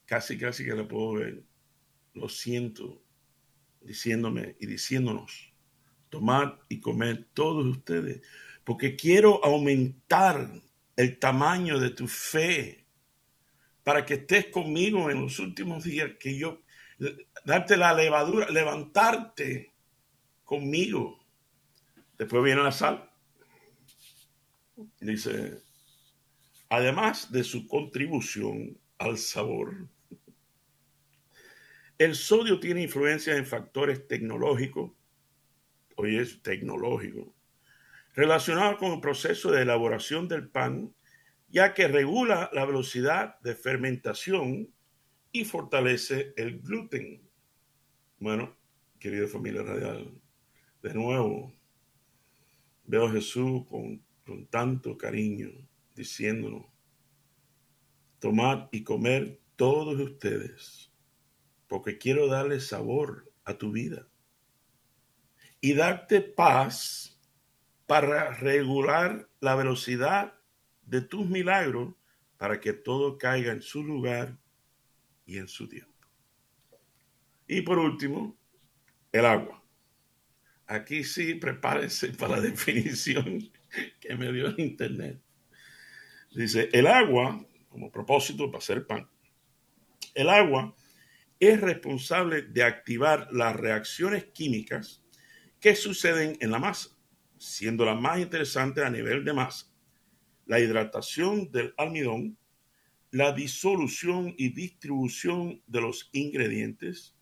casi 0.04 0.36
casi 0.36 0.64
que 0.64 0.74
le 0.74 0.84
puedo 0.84 1.12
ver, 1.12 1.44
lo 2.14 2.28
siento, 2.28 3.04
diciéndome 3.80 4.56
y 4.58 4.66
diciéndonos, 4.66 5.54
tomar 6.08 6.58
y 6.68 6.80
comer 6.80 7.28
todos 7.34 7.64
ustedes, 7.64 8.20
porque 8.64 8.96
quiero 8.96 9.44
aumentar 9.44 10.50
el 10.96 11.18
tamaño 11.20 11.78
de 11.78 11.90
tu 11.90 12.08
fe 12.08 12.80
para 13.82 14.04
que 14.04 14.14
estés 14.14 14.46
conmigo 14.46 15.10
en 15.10 15.22
los 15.22 15.38
últimos 15.38 15.84
días, 15.84 16.10
que 16.18 16.38
yo 16.38 16.62
darte 17.44 17.76
la 17.76 17.94
levadura, 17.94 18.48
levantarte 18.50 19.72
conmigo. 20.44 21.24
Después 22.18 22.42
viene 22.44 22.62
la 22.62 22.72
sal. 22.72 23.10
Dice, 25.00 25.62
además 26.68 27.30
de 27.32 27.44
su 27.44 27.66
contribución 27.66 28.78
al 28.98 29.18
sabor, 29.18 29.88
el 31.98 32.14
sodio 32.14 32.60
tiene 32.60 32.82
influencia 32.82 33.36
en 33.36 33.44
factores 33.44 34.08
tecnológicos, 34.08 34.92
hoy 35.96 36.16
es 36.16 36.40
tecnológico, 36.42 37.34
relacionados 38.14 38.78
con 38.78 38.92
el 38.92 39.00
proceso 39.00 39.50
de 39.50 39.62
elaboración 39.62 40.26
del 40.26 40.48
pan, 40.48 40.94
ya 41.50 41.74
que 41.74 41.88
regula 41.88 42.48
la 42.52 42.64
velocidad 42.64 43.38
de 43.40 43.54
fermentación 43.54 44.72
y 45.32 45.44
fortalece 45.44 46.32
el 46.36 46.60
gluten. 46.60 47.28
Bueno, 48.18 48.56
querida 48.98 49.26
familia 49.26 49.62
radial, 49.62 50.10
de 50.82 50.94
nuevo 50.94 51.52
veo 52.84 53.06
a 53.06 53.12
Jesús 53.12 53.66
con, 53.68 54.02
con 54.24 54.46
tanto 54.46 54.96
cariño 54.96 55.50
diciéndonos, 55.94 56.66
tomad 58.18 58.68
y 58.72 58.82
comer 58.82 59.40
todos 59.56 59.98
ustedes, 60.00 60.92
porque 61.66 61.98
quiero 61.98 62.26
darle 62.26 62.60
sabor 62.60 63.32
a 63.44 63.58
tu 63.58 63.72
vida 63.72 64.08
y 65.60 65.74
darte 65.74 66.20
paz 66.20 67.20
para 67.86 68.32
regular 68.34 69.28
la 69.40 69.54
velocidad 69.56 70.39
de 70.90 71.00
tus 71.00 71.26
milagros 71.28 71.94
para 72.36 72.60
que 72.60 72.72
todo 72.72 73.16
caiga 73.16 73.52
en 73.52 73.62
su 73.62 73.84
lugar 73.84 74.36
y 75.24 75.38
en 75.38 75.46
su 75.46 75.68
tiempo. 75.68 75.90
Y 77.46 77.62
por 77.62 77.78
último, 77.78 78.36
el 79.12 79.24
agua. 79.24 79.62
Aquí 80.66 81.04
sí, 81.04 81.34
prepárense 81.34 82.08
para 82.18 82.36
la 82.36 82.42
definición 82.42 83.50
que 84.00 84.16
me 84.16 84.32
dio 84.32 84.48
en 84.48 84.60
internet. 84.60 85.20
Dice, 86.32 86.68
el 86.72 86.86
agua, 86.86 87.44
como 87.68 87.90
propósito 87.90 88.46
para 88.46 88.58
hacer 88.58 88.86
pan, 88.86 89.08
el 90.14 90.28
agua 90.28 90.74
es 91.38 91.60
responsable 91.60 92.42
de 92.42 92.64
activar 92.64 93.28
las 93.32 93.54
reacciones 93.54 94.24
químicas 94.26 95.04
que 95.60 95.76
suceden 95.76 96.36
en 96.40 96.50
la 96.50 96.58
masa, 96.58 96.90
siendo 97.38 97.84
la 97.84 97.94
más 97.94 98.18
interesante 98.18 98.84
a 98.84 98.90
nivel 98.90 99.24
de 99.24 99.32
masa. 99.32 99.69
La 100.50 100.58
hidratación 100.58 101.52
del 101.52 101.72
almidón 101.76 102.36
la 103.10 103.32
disolución 103.32 104.34
y 104.36 104.50
distribución 104.50 105.62
de 105.66 105.80
los 105.80 106.08
ingredientes 106.12 107.16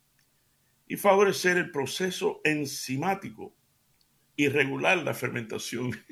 y 0.87 0.95
favorecer 0.97 1.57
el 1.57 1.71
proceso 1.71 2.41
enzimático 2.43 3.55
y 4.35 4.47
regular 4.47 4.97
la 4.99 5.13
fermentación. 5.13 5.91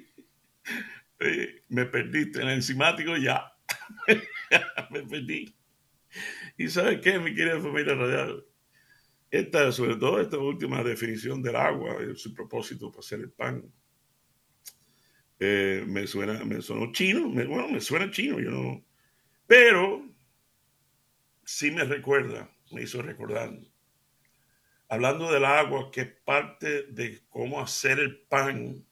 Eh, 1.20 1.64
me 1.70 1.88
perdiste 1.88 2.42
en 2.44 2.48
el 2.48 2.54
enzimático, 2.58 3.18
ya. 3.18 3.52
me 4.92 5.02
perdí. 5.02 5.52
¿Y 6.60 6.68
sabes 6.68 7.00
qué, 7.02 7.18
mi 7.18 7.34
querida 7.34 7.60
familia 7.60 7.96
radial? 7.96 8.46
Esta, 9.32 9.72
sobre 9.72 9.96
todo 9.96 10.22
esta 10.22 10.38
última 10.38 10.84
definición 10.84 11.42
del 11.42 11.56
agua, 11.56 11.98
su 12.14 12.36
propósito 12.36 12.92
para 12.92 13.00
hacer 13.00 13.22
el 13.22 13.32
pan, 13.32 13.64
eh, 15.40 15.84
me 15.88 16.08
suena, 16.08 16.44
me 16.46 16.62
sonó 16.62 16.92
chino, 16.92 17.30
bueno, 17.30 17.68
me 17.70 17.80
suena 17.80 18.10
chino, 18.12 18.40
yo 18.40 18.52
no, 18.52 18.86
pero 19.46 20.08
sí 21.44 21.72
me 21.72 21.84
recuerda, 21.84 22.52
me 22.72 22.84
hizo 22.84 23.02
recordar, 23.02 23.58
hablando 24.90 25.32
del 25.32 25.46
agua, 25.46 25.92
que 25.92 26.06
parte 26.06 26.84
de 26.84 27.24
cómo 27.30 27.62
hacer 27.62 28.00
el 28.00 28.20
pan, 28.22 28.86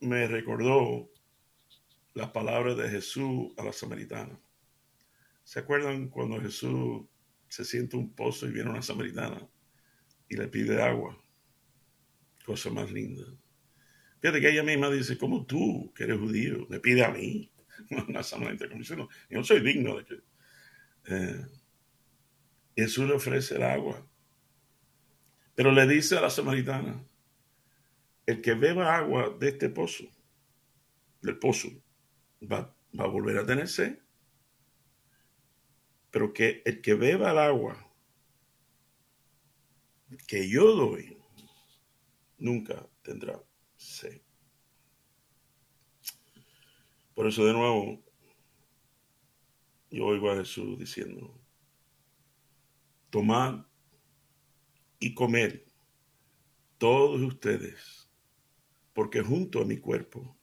me 0.00 0.26
recordó 0.26 1.10
las 2.14 2.30
palabras 2.30 2.76
de 2.78 2.88
Jesús 2.88 3.52
a 3.58 3.64
la 3.64 3.72
samaritana. 3.72 4.40
¿Se 5.44 5.60
acuerdan 5.60 6.08
cuando 6.08 6.40
Jesús 6.40 7.02
se 7.48 7.64
siente 7.64 7.96
un 7.96 8.14
pozo 8.14 8.46
y 8.46 8.52
viene 8.52 8.70
una 8.70 8.82
samaritana 8.82 9.46
y 10.28 10.36
le 10.36 10.48
pide 10.48 10.82
agua? 10.82 11.22
Cosa 12.44 12.70
más 12.70 12.90
linda. 12.90 13.24
Fíjate 14.26 14.40
que 14.40 14.50
ella 14.50 14.64
misma 14.64 14.90
dice, 14.90 15.16
como 15.16 15.46
tú, 15.46 15.92
que 15.94 16.02
eres 16.02 16.18
judío, 16.18 16.66
me 16.68 16.80
pide 16.80 17.04
a 17.04 17.10
mí. 17.10 17.48
una 18.08 18.24
samaritana 18.24 18.72
como 18.72 18.82
yo 18.82 19.08
no 19.30 19.44
soy 19.44 19.60
digno 19.60 19.98
de 19.98 20.04
que... 20.04 20.14
Eh, 21.04 21.46
Jesús 22.74 23.06
le 23.06 23.14
ofrece 23.14 23.54
el 23.54 23.62
agua. 23.62 24.04
Pero 25.54 25.70
le 25.70 25.86
dice 25.86 26.18
a 26.18 26.22
la 26.22 26.30
samaritana, 26.30 27.06
el 28.26 28.42
que 28.42 28.54
beba 28.54 28.96
agua 28.96 29.30
de 29.38 29.50
este 29.50 29.68
pozo, 29.68 30.06
del 31.22 31.38
pozo, 31.38 31.68
va, 32.42 32.74
va 32.98 33.04
a 33.04 33.06
volver 33.06 33.38
a 33.38 33.46
tener 33.46 33.68
sed. 33.68 33.96
Pero 36.10 36.32
que 36.32 36.62
el 36.64 36.80
que 36.80 36.94
beba 36.94 37.30
el 37.30 37.38
agua 37.38 37.94
que 40.26 40.48
yo 40.48 40.74
doy, 40.74 41.16
nunca 42.38 42.88
tendrá 43.02 43.40
sed. 43.76 44.20
Por 47.14 47.26
eso 47.26 47.44
de 47.46 47.52
nuevo, 47.52 48.04
yo 49.90 50.06
oigo 50.06 50.30
a 50.30 50.36
Jesús 50.36 50.78
diciendo, 50.78 51.40
tomad 53.10 53.64
y 54.98 55.14
comed 55.14 55.62
todos 56.78 57.20
ustedes, 57.22 58.10
porque 58.92 59.22
junto 59.22 59.62
a 59.62 59.64
mi 59.64 59.78
cuerpo 59.78 60.36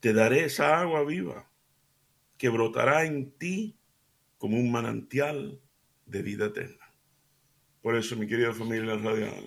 te 0.00 0.12
daré 0.12 0.44
esa 0.44 0.80
agua 0.80 1.04
viva 1.04 1.50
que 2.38 2.48
brotará 2.48 3.04
en 3.04 3.32
ti 3.32 3.78
como 4.38 4.56
un 4.56 4.72
manantial 4.72 5.60
de 6.06 6.22
vida 6.22 6.46
eterna. 6.46 6.94
Por 7.82 7.94
eso, 7.96 8.16
mi 8.16 8.26
querida 8.26 8.54
familia 8.54 8.96
radial, 8.96 9.44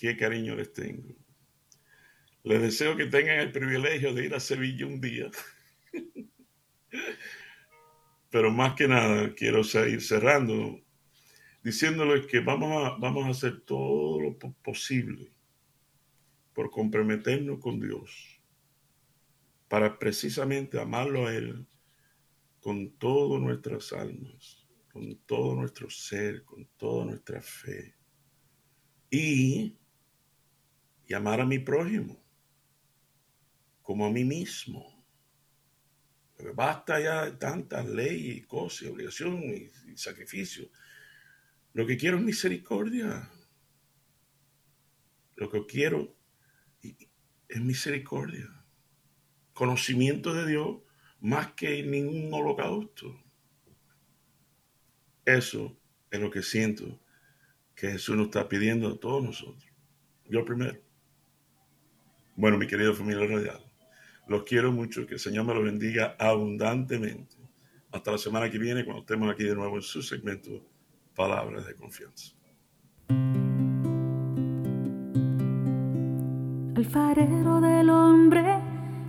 qué 0.00 0.16
cariño 0.16 0.56
les 0.56 0.72
tengo. 0.72 1.14
Les 2.42 2.62
deseo 2.62 2.96
que 2.96 3.06
tengan 3.06 3.38
el 3.38 3.52
privilegio 3.52 4.14
de 4.14 4.24
ir 4.24 4.34
a 4.34 4.40
Sevilla 4.40 4.86
un 4.86 4.98
día. 4.98 5.30
Pero 8.30 8.50
más 8.50 8.74
que 8.74 8.88
nada, 8.88 9.34
quiero 9.34 9.62
seguir 9.62 10.00
cerrando 10.00 10.80
diciéndoles 11.62 12.26
que 12.26 12.40
vamos 12.40 12.82
a, 12.82 12.96
vamos 12.96 13.26
a 13.26 13.30
hacer 13.30 13.60
todo 13.60 14.20
lo 14.22 14.38
posible 14.38 15.30
por 16.54 16.70
comprometernos 16.70 17.60
con 17.60 17.78
Dios, 17.78 18.40
para 19.68 19.98
precisamente 19.98 20.80
amarlo 20.80 21.26
a 21.26 21.34
Él 21.34 21.66
con 22.60 22.90
todas 22.92 23.40
nuestras 23.42 23.92
almas, 23.92 24.66
con 24.90 25.14
todo 25.26 25.56
nuestro 25.56 25.90
ser, 25.90 26.42
con 26.44 26.66
toda 26.78 27.04
nuestra 27.04 27.42
fe. 27.42 27.94
Y, 29.10 29.79
y 31.10 31.14
amar 31.14 31.40
a 31.40 31.44
mi 31.44 31.58
prójimo 31.58 32.22
como 33.82 34.06
a 34.06 34.10
mí 34.10 34.24
mismo. 34.24 35.04
Basta 36.54 37.00
ya 37.00 37.24
de 37.24 37.32
tantas 37.32 37.84
leyes 37.84 38.36
y 38.36 38.42
cosas, 38.42 38.82
y 38.82 38.86
obligaciones 38.86 39.72
y, 39.86 39.90
y 39.90 39.96
sacrificios. 39.96 40.68
Lo 41.72 41.84
que 41.84 41.96
quiero 41.96 42.16
es 42.16 42.22
misericordia. 42.22 43.28
Lo 45.34 45.50
que 45.50 45.66
quiero 45.66 46.16
es 46.80 47.60
misericordia. 47.60 48.46
Conocimiento 49.52 50.32
de 50.32 50.46
Dios 50.46 50.78
más 51.18 51.54
que 51.54 51.82
ningún 51.82 52.32
holocausto. 52.32 53.20
Eso 55.24 55.76
es 56.08 56.20
lo 56.20 56.30
que 56.30 56.44
siento 56.44 57.00
que 57.74 57.90
Jesús 57.90 58.16
nos 58.16 58.26
está 58.26 58.48
pidiendo 58.48 58.92
a 58.92 59.00
todos 59.00 59.24
nosotros. 59.24 59.68
Yo 60.26 60.44
primero. 60.44 60.89
Bueno, 62.40 62.56
mi 62.56 62.66
querido 62.66 62.94
familia 62.94 63.26
radial, 63.26 63.60
los 64.26 64.44
quiero 64.44 64.72
mucho, 64.72 65.06
que 65.06 65.12
el 65.12 65.20
Señor 65.20 65.44
me 65.44 65.52
los 65.52 65.62
bendiga 65.62 66.16
abundantemente. 66.18 67.36
Hasta 67.92 68.12
la 68.12 68.16
semana 68.16 68.50
que 68.50 68.56
viene, 68.56 68.82
cuando 68.82 69.02
estemos 69.02 69.30
aquí 69.30 69.44
de 69.44 69.54
nuevo 69.54 69.76
en 69.76 69.82
su 69.82 70.02
segmento 70.02 70.48
Palabras 71.14 71.66
de 71.66 71.74
Confianza. 71.74 72.34
Alfarero 76.76 77.60
del 77.60 77.90
hombre, 77.90 78.42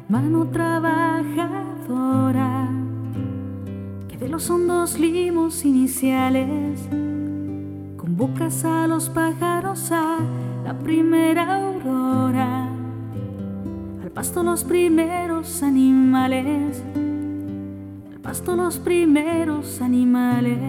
mano 0.10 0.52
trabajadora, 0.52 2.70
que 4.10 4.18
de 4.18 4.28
los 4.28 4.50
hondos 4.50 5.00
limos 5.00 5.64
iniciales 5.64 6.82
convocas 7.96 8.66
a 8.66 8.88
los 8.88 9.10
pájaros 9.10 9.90
a 9.94 10.18
la 10.66 10.78
primera 10.78 11.68
aurora 11.68 12.61
pasto 14.14 14.44
los 14.44 14.66
primeros 14.66 15.64
animales, 15.64 16.84
al 18.12 18.20
pasto 18.20 18.56
los 18.58 18.78
primeros 18.78 19.82
animales. 19.82 20.60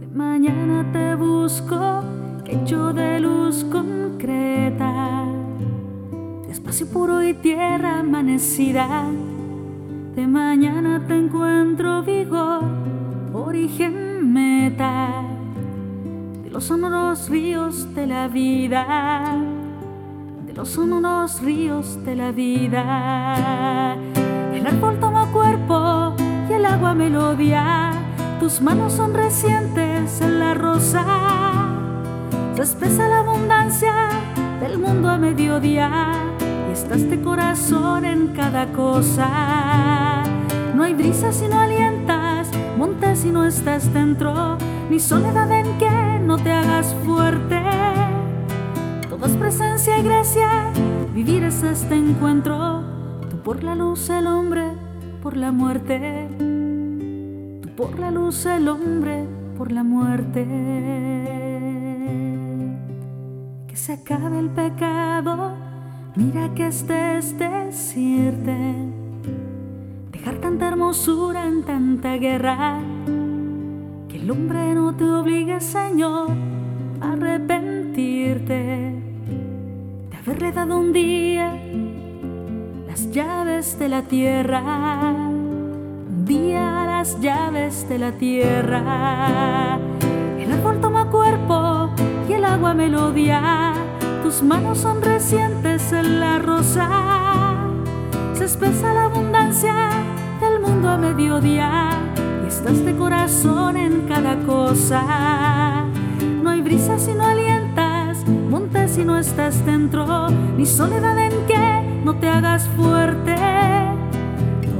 De 0.00 0.06
mañana 0.12 0.84
te 0.92 1.14
busco, 1.14 2.02
yo 2.66 2.92
de 2.92 3.20
luz 3.20 3.64
concreta, 3.70 5.24
de 6.46 6.52
espacio 6.52 6.88
puro 6.88 7.22
y 7.22 7.34
tierra 7.34 8.00
amanecida. 8.00 9.06
De 10.16 10.26
mañana 10.26 11.04
te 11.06 11.16
encuentro 11.16 12.02
vigor, 12.02 12.64
origen 13.32 14.32
meta, 14.32 15.22
de 16.42 16.50
los 16.50 16.64
sonoros 16.64 17.28
ríos 17.28 17.94
de 17.94 18.06
la 18.08 18.26
vida 18.26 19.47
son 20.64 20.92
unos 20.92 21.40
ríos 21.40 22.04
de 22.04 22.16
la 22.16 22.32
vida. 22.32 23.96
El 24.52 24.66
árbol 24.66 24.98
toma 24.98 25.30
cuerpo 25.32 26.14
y 26.48 26.52
el 26.52 26.64
agua 26.64 26.94
melodía. 26.94 27.92
Tus 28.40 28.60
manos 28.60 28.92
son 28.92 29.14
recientes 29.14 30.20
en 30.20 30.40
la 30.40 30.54
rosa. 30.54 31.04
Se 32.56 33.08
la 33.08 33.20
abundancia 33.20 34.08
del 34.60 34.78
mundo 34.78 35.08
a 35.08 35.16
mediodía. 35.16 36.12
Y 36.68 36.72
estás 36.72 37.08
de 37.08 37.20
corazón 37.20 38.04
en 38.04 38.28
cada 38.28 38.66
cosa. 38.72 40.22
No 40.74 40.82
hay 40.82 40.94
brisa 40.94 41.32
si 41.32 41.46
no 41.48 41.60
alientas, 41.60 42.48
monte 42.76 43.14
si 43.16 43.30
no 43.30 43.44
estás 43.44 43.92
dentro, 43.92 44.58
ni 44.90 44.98
soledad 44.98 45.50
en 45.52 45.78
que 45.78 46.20
no 46.20 46.36
te 46.36 46.52
hagas 46.52 46.94
fuerte 47.04 47.97
todo 49.18 49.38
presencia 49.38 49.98
y 49.98 50.02
gracia, 50.02 50.70
vivir 51.12 51.42
es 51.44 51.62
este 51.62 51.96
encuentro. 51.96 52.82
Tú 53.28 53.38
por 53.42 53.64
la 53.64 53.74
luz, 53.74 54.10
el 54.10 54.26
hombre 54.26 54.72
por 55.22 55.36
la 55.36 55.50
muerte. 55.50 56.28
Tú 57.62 57.68
por 57.76 57.98
la 57.98 58.10
luz, 58.10 58.46
el 58.46 58.68
hombre 58.68 59.24
por 59.56 59.72
la 59.72 59.82
muerte. 59.82 60.46
Que 63.66 63.76
se 63.76 63.94
acabe 63.94 64.38
el 64.38 64.50
pecado, 64.50 65.54
mira 66.14 66.54
que 66.54 66.68
estés 66.68 67.36
decirte. 67.38 68.74
Dejar 70.12 70.36
tanta 70.36 70.68
hermosura 70.68 71.46
en 71.46 71.64
tanta 71.64 72.14
guerra. 72.16 72.78
Que 74.08 74.18
el 74.18 74.30
hombre 74.30 74.74
no 74.74 74.94
te 74.94 75.04
obligue, 75.04 75.60
Señor, 75.60 76.30
a 77.00 77.12
arrepentirte 77.12 78.97
un 80.40 80.92
día 80.92 81.52
las 82.86 83.10
llaves 83.10 83.76
de 83.76 83.88
la 83.88 84.02
tierra, 84.02 84.62
un 84.62 86.24
día 86.24 86.84
las 86.86 87.20
llaves 87.20 87.88
de 87.88 87.98
la 87.98 88.12
tierra. 88.12 89.80
El 90.38 90.52
árbol 90.52 90.80
toma 90.80 91.10
cuerpo 91.10 91.90
y 92.28 92.34
el 92.34 92.44
agua 92.44 92.72
melodía, 92.72 93.72
tus 94.22 94.40
manos 94.44 94.78
son 94.78 95.02
recientes 95.02 95.92
en 95.92 96.20
la 96.20 96.38
rosa. 96.38 96.88
Se 98.34 98.44
espesa 98.44 98.94
la 98.94 99.06
abundancia 99.06 99.90
del 100.40 100.60
mundo 100.60 100.88
a 100.88 100.98
mediodía 100.98 101.90
y 102.44 102.46
estás 102.46 102.84
de 102.84 102.94
corazón 102.94 103.76
en 103.76 104.02
cada 104.02 104.36
cosa. 104.46 105.84
No 106.42 106.50
hay 106.50 106.62
brisa 106.62 106.96
sino 106.96 107.24
alienta 107.24 107.67
monte 108.28 108.88
si 108.88 109.04
no 109.04 109.18
estás 109.18 109.64
dentro, 109.64 110.28
ni 110.56 110.66
soledad 110.66 111.18
en 111.18 111.46
que 111.46 112.02
no 112.04 112.14
te 112.16 112.28
hagas 112.28 112.68
fuerte. 112.76 113.34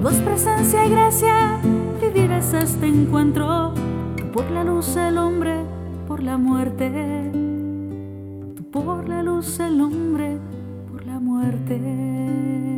Todo 0.01 0.11
es 0.11 0.17
presencia 0.21 0.87
y 0.87 0.91
gracia, 0.91 1.59
vivir 2.01 2.31
es 2.31 2.53
este 2.53 2.87
encuentro. 2.87 3.75
Por 4.33 4.51
la 4.51 4.65
luz 4.65 4.97
el 4.97 5.19
hombre, 5.19 5.65
por 6.07 6.23
la 6.23 6.37
muerte. 6.37 7.33
Por 8.71 9.09
la 9.09 9.23
luz 9.23 9.59
el 9.61 9.81
hombre, 9.81 10.39
por 10.91 11.05
la 11.07 11.19
muerte. 11.19 12.78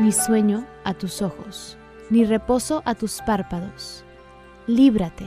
Ni 0.00 0.12
sueño 0.12 0.64
a 0.84 0.94
tus 0.94 1.22
ojos, 1.22 1.76
ni 2.10 2.24
reposo 2.24 2.82
a 2.84 2.94
tus 2.94 3.20
párpados. 3.22 4.04
Líbrate, 4.66 5.26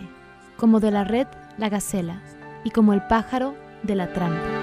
como 0.57 0.79
de 0.79 0.91
la 0.91 1.03
red 1.03 1.27
la 1.57 1.69
gacela, 1.69 2.21
y 2.63 2.71
como 2.71 2.93
el 2.93 3.01
pájaro 3.07 3.55
de 3.83 3.95
la 3.95 4.13
trampa. 4.13 4.60